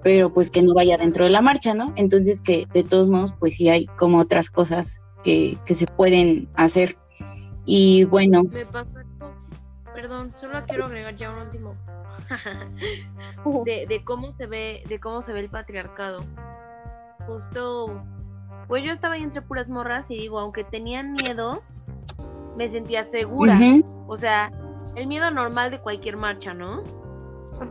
[0.04, 1.94] pero pues que no vaya dentro de la marcha, ¿no?
[1.96, 6.50] Entonces que de todos modos pues sí hay como otras cosas que, que se pueden
[6.56, 6.98] hacer.
[7.66, 8.44] Y bueno.
[8.44, 8.66] Me
[10.04, 11.76] perdón, solo quiero agregar ya un último
[13.66, 16.26] de, de cómo se ve, de cómo se ve el patriarcado.
[17.26, 18.04] Justo,
[18.68, 21.64] pues yo estaba ahí entre puras morras y digo, aunque tenía miedo,
[22.58, 23.58] me sentía segura.
[24.08, 24.52] O sea,
[24.98, 26.84] el miedo normal de cualquier marcha, ¿no?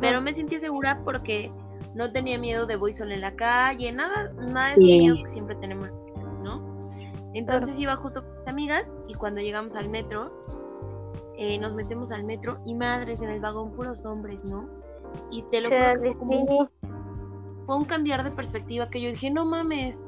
[0.00, 1.52] Pero me sentía segura porque
[1.94, 5.28] no tenía miedo de voy sola en la calle, nada, nada de esos miedos que
[5.28, 5.90] siempre tenemos,
[6.42, 6.96] ¿no?
[7.34, 10.32] Entonces iba justo con mis amigas y cuando llegamos al metro,
[11.38, 14.68] eh, nos metemos al metro y madres en el vagón puros hombres, ¿no?
[15.30, 16.68] Y te lo juro como
[17.66, 19.98] fue un cambiar de perspectiva que yo dije, no mames.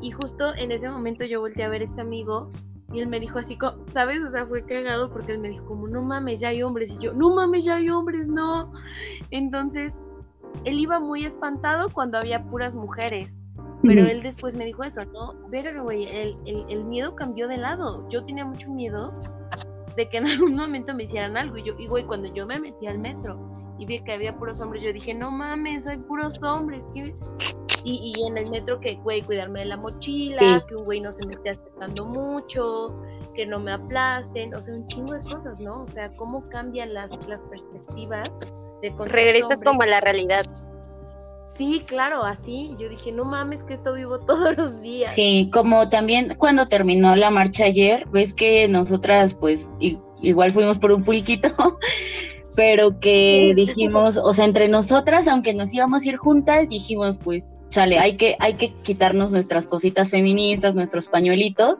[0.00, 2.50] Y justo en ese momento yo volteé a ver a este amigo
[2.92, 3.58] y él me dijo así,
[3.92, 4.20] ¿sabes?
[4.22, 6.90] O sea, fue cagado porque él me dijo como, no mames, ya hay hombres.
[6.90, 8.70] Y yo, no mames, ya hay hombres, no.
[9.30, 9.94] Entonces,
[10.64, 13.32] él iba muy espantado cuando había puras mujeres.
[13.84, 15.34] Pero él después me dijo eso, ¿no?
[15.50, 18.08] Pero, güey, el, el, miedo cambió de lado.
[18.10, 19.12] Yo tenía mucho miedo
[19.96, 21.58] de que en algún momento me hicieran algo.
[21.58, 23.38] Y yo, y güey, cuando yo me metí al metro
[23.78, 26.82] y vi que había puros hombres, yo dije, no mames, hay puros hombres.
[27.84, 31.10] Y, y en el metro que, güey, cuidarme de la mochila, que un güey no
[31.10, 32.96] se me esté acercando mucho,
[33.34, 35.82] que no me aplasten, o sea, un chingo de cosas, ¿no?
[35.82, 38.30] O sea, cómo cambian las, las perspectivas
[38.82, 40.44] de Regresas como a la realidad.
[41.56, 42.74] Sí, claro, así.
[42.78, 45.14] Yo dije, no mames, que esto vivo todos los días.
[45.14, 49.70] Sí, como también cuando terminó la marcha ayer, ves que nosotras, pues,
[50.20, 51.48] igual fuimos por un pulquito,
[52.56, 57.48] pero que dijimos, o sea, entre nosotras, aunque nos íbamos a ir juntas, dijimos, pues,
[57.70, 61.78] chale, hay que, hay que quitarnos nuestras cositas feministas, nuestros pañuelitos,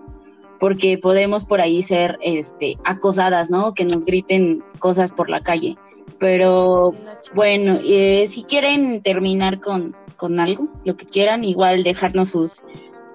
[0.59, 3.75] porque podemos por ahí ser, este, acosadas, ¿no?
[3.75, 5.77] Que nos griten cosas por la calle.
[6.23, 6.95] Pero
[7.35, 12.63] bueno, eh, si quieren terminar con, con algo, lo que quieran, igual dejarnos sus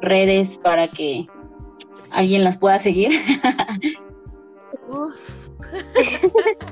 [0.02, 1.26] redes para que
[2.12, 3.12] alguien las pueda seguir.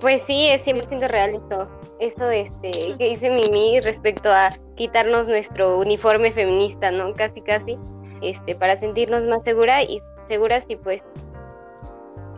[0.00, 1.68] Pues sí, es 100% real esto.
[1.98, 7.12] Esto este, que dice Mimi respecto a quitarnos nuestro uniforme feminista, ¿no?
[7.14, 7.76] Casi, casi.
[8.22, 11.02] este, para sentirnos más segura y seguras y pues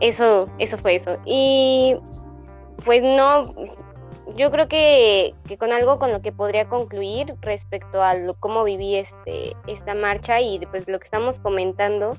[0.03, 1.17] eso, eso fue eso.
[1.25, 1.95] Y
[2.83, 3.55] pues no,
[4.35, 8.95] yo creo que, que, con algo con lo que podría concluir respecto a cómo viví
[8.95, 12.17] este, esta marcha y pues lo que estamos comentando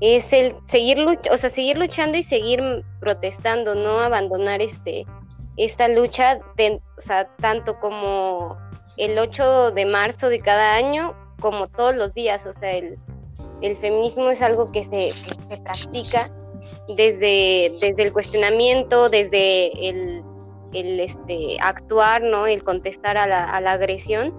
[0.00, 0.98] es el seguir
[1.30, 5.06] o sea, seguir luchando y seguir protestando, no abandonar este
[5.56, 6.40] esta lucha
[6.96, 8.56] o sea, tanto como
[8.96, 12.98] el 8 de marzo de cada año como todos los días, o sea, el,
[13.62, 16.30] el feminismo es algo que se, que se practica
[16.88, 20.22] desde, desde el cuestionamiento, desde el,
[20.72, 22.46] el este, actuar, ¿no?
[22.46, 24.34] El contestar a la, a la agresión.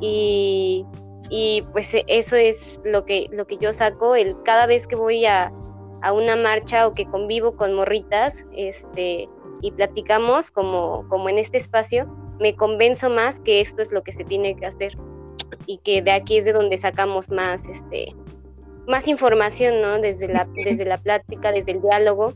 [0.00, 0.86] Y,
[1.30, 4.14] y, pues eso es lo que, lo que yo saco.
[4.14, 5.52] El, cada vez que voy a,
[6.02, 9.28] a una marcha o que convivo con morritas este,
[9.60, 12.06] y platicamos como, como en este espacio,
[12.38, 14.96] me convenzo más que esto es lo que se tiene que hacer
[15.66, 18.14] y que de aquí es de donde sacamos más este
[18.88, 19.98] más información, ¿no?
[19.98, 22.32] Desde la, desde la plática, desde el diálogo.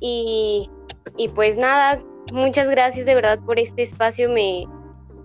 [0.00, 0.70] Y,
[1.16, 2.02] y pues nada,
[2.32, 4.66] muchas gracias de verdad por este espacio, me,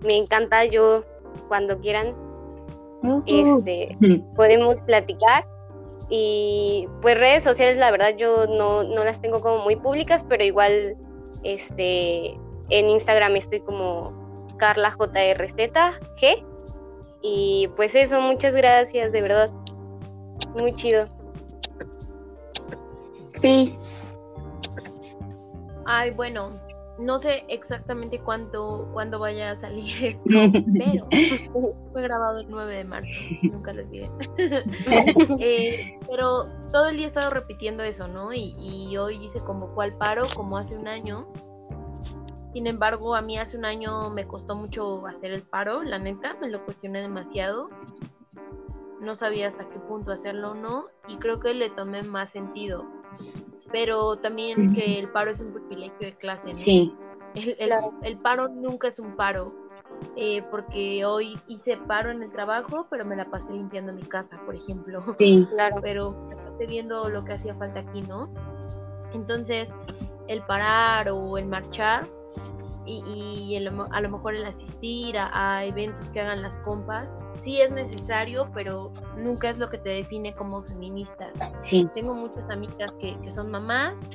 [0.04, 1.04] me encanta yo
[1.48, 2.14] cuando quieran.
[3.26, 3.96] Este,
[4.34, 5.46] podemos platicar
[6.08, 10.42] y pues redes sociales la verdad yo no, no las tengo como muy públicas pero
[10.42, 10.96] igual
[11.44, 12.38] este
[12.70, 14.12] en Instagram estoy como
[14.56, 16.44] Carla G
[17.22, 19.50] y pues eso muchas gracias de verdad
[20.54, 21.08] muy chido.
[23.40, 23.76] Sí.
[25.84, 26.58] Ay, bueno,
[26.98, 30.22] no sé exactamente cuánto, cuándo vaya a salir esto,
[30.78, 31.06] pero
[31.92, 34.10] fue grabado el 9 de marzo, nunca lo olvidé.
[35.40, 38.32] Eh, pero todo el día he estado repitiendo eso, ¿no?
[38.32, 41.26] Y, y hoy se convocó al paro como hace un año.
[42.52, 46.36] Sin embargo, a mí hace un año me costó mucho hacer el paro, la neta,
[46.40, 47.68] me lo cuestioné demasiado
[49.00, 52.84] no sabía hasta qué punto hacerlo o no y creo que le tomé más sentido.
[53.72, 56.62] Pero también que el paro es un privilegio de clase, ¿no?
[57.34, 59.52] El, paro nunca es un paro,
[60.16, 64.40] eh, porque hoy hice paro en el trabajo, pero me la pasé limpiando mi casa,
[64.46, 65.02] por ejemplo.
[65.18, 65.76] Sí, claro.
[65.82, 66.16] Pero
[66.58, 68.30] me viendo lo que hacía falta aquí, ¿no?
[69.12, 69.72] Entonces,
[70.28, 72.08] el parar o el marchar
[72.86, 78.50] y, a lo mejor el asistir a, eventos que hagan las compas, sí es necesario,
[78.54, 81.32] pero nunca es lo que te define como feminista.
[81.94, 84.08] Tengo muchas amigas que, que son mamás,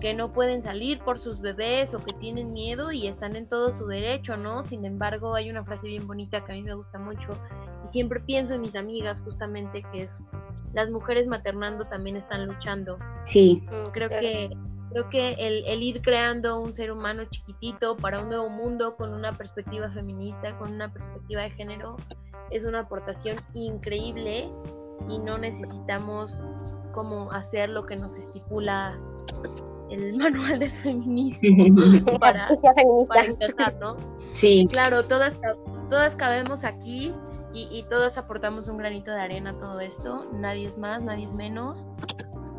[0.00, 3.76] que no pueden salir por sus bebés o que tienen miedo y están en todo
[3.76, 4.66] su derecho, ¿no?
[4.66, 7.32] Sin embargo, hay una frase bien bonita que a mí me gusta mucho
[7.84, 10.20] y siempre pienso en mis amigas justamente que es
[10.74, 12.98] las mujeres maternando también están luchando.
[13.24, 13.64] Sí.
[13.92, 14.50] Creo que
[14.96, 19.30] Creo que el, ir creando un ser humano chiquitito para un nuevo mundo con una
[19.34, 21.96] perspectiva feminista, con una perspectiva de género,
[22.50, 24.48] es una aportación increíble
[25.06, 26.40] y no necesitamos
[26.94, 28.98] como hacer lo que nos estipula
[29.90, 32.48] el manual de feminismo para,
[33.06, 33.98] para ¿no?
[34.18, 34.66] Sí.
[34.70, 35.38] Claro, todas,
[35.90, 37.12] todas cabemos aquí
[37.52, 40.24] y, y todas aportamos un granito de arena a todo esto.
[40.32, 41.84] Nadie es más, nadie es menos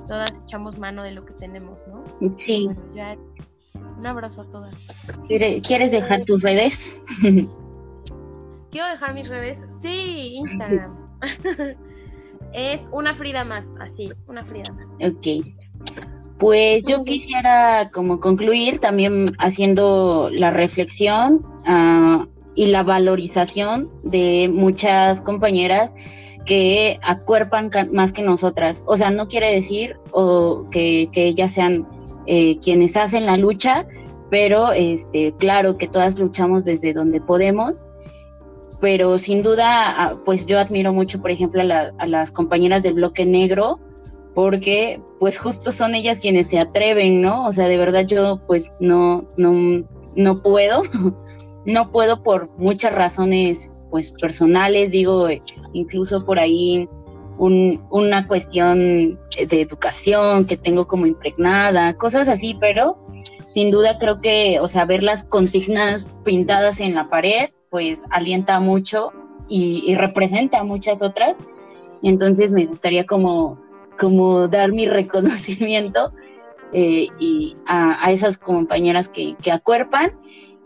[0.08, 2.03] todas echamos mano de lo que tenemos, ¿no?
[2.38, 2.68] Sí.
[3.97, 4.76] un abrazo a todas.
[5.28, 7.01] ¿Quieres dejar tus redes?
[8.72, 9.58] Quiero dejar mis redes.
[9.82, 10.95] Sí, Instagram.
[12.53, 14.86] es una Frida más, así, una Frida más.
[15.12, 15.45] Ok.
[16.38, 25.22] Pues yo quisiera como concluir también haciendo la reflexión uh, y la valorización de muchas
[25.22, 25.95] compañeras
[26.47, 28.83] que acuerpan más que nosotras.
[28.87, 31.85] O sea, no quiere decir o que, ellas sean
[32.25, 33.85] eh, quienes hacen la lucha,
[34.31, 37.83] pero este, claro que todas luchamos desde donde podemos.
[38.79, 39.65] Pero sin duda,
[40.01, 43.79] ah, pues yo admiro mucho, por ejemplo, a, a las compañeras del bloque negro,
[44.33, 47.45] porque pues justo son ellas quienes se atreven, ¿no?
[47.45, 49.83] O sea, de verdad yo pues no, no,
[50.15, 50.83] no puedo,
[51.65, 55.27] no puedo por muchas razones pues personales, digo,
[55.73, 56.87] incluso por ahí
[57.39, 62.99] una cuestión de educación que tengo como impregnada, cosas así, pero
[63.47, 68.59] sin duda creo que, o sea, ver las consignas pintadas en la pared, pues alienta
[68.59, 69.13] mucho
[69.49, 71.37] y, representa muchas otras.
[72.03, 73.59] Entonces me gustaría como,
[73.97, 76.13] como dar mi reconocimiento
[76.71, 80.11] eh, y a, esas compañeras que, que acuerpan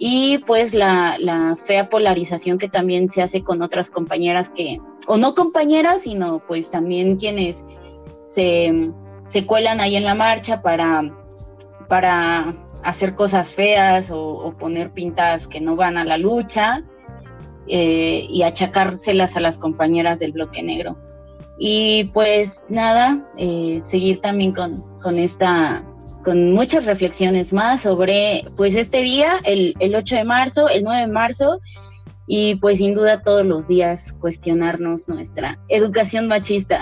[0.04, 5.36] y pues la, fea polarización que también se hace con otras compañeras que, o no
[5.36, 7.64] compañeras, sino pues también quienes
[8.24, 8.90] se,
[9.26, 11.04] se cuelan ahí en la marcha para,
[11.88, 16.84] para hacer cosas feas o, poner pintas que no van a la lucha.
[17.68, 20.98] eh, y achacárselas a las compañeras del bloque negro.
[21.60, 25.86] Y pues nada, eh, seguir también con, con esta
[26.24, 31.02] con muchas reflexiones más sobre pues este día, el, el 8 de marzo, el 9
[31.02, 31.60] de marzo,
[32.28, 36.80] y pues sin duda todos los días cuestionarnos nuestra educación machista.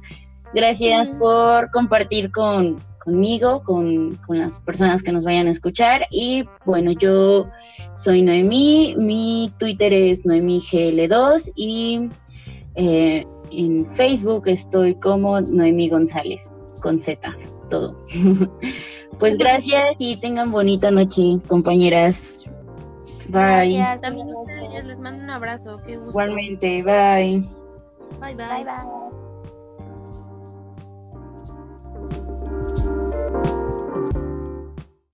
[0.54, 6.06] Gracias por compartir con, conmigo, con, las personas que nos vayan a escuchar.
[6.10, 7.48] Y bueno, yo
[7.96, 12.10] soy Noemí, mi Twitter es NoemíGL2 y
[12.74, 17.18] eh, en Facebook estoy como Noemí González, con Z,
[17.72, 17.96] todo.
[19.18, 22.44] pues gracias y tengan bonita noche, compañeras.
[23.28, 23.74] Bye.
[23.74, 24.00] Gracias.
[24.02, 25.80] También ustedes les mando un abrazo.
[25.86, 26.10] Qué gusto.
[26.10, 27.42] Igualmente, bye.
[28.20, 28.46] Bye, bye.
[28.46, 28.64] bye,
[33.42, 33.51] bye.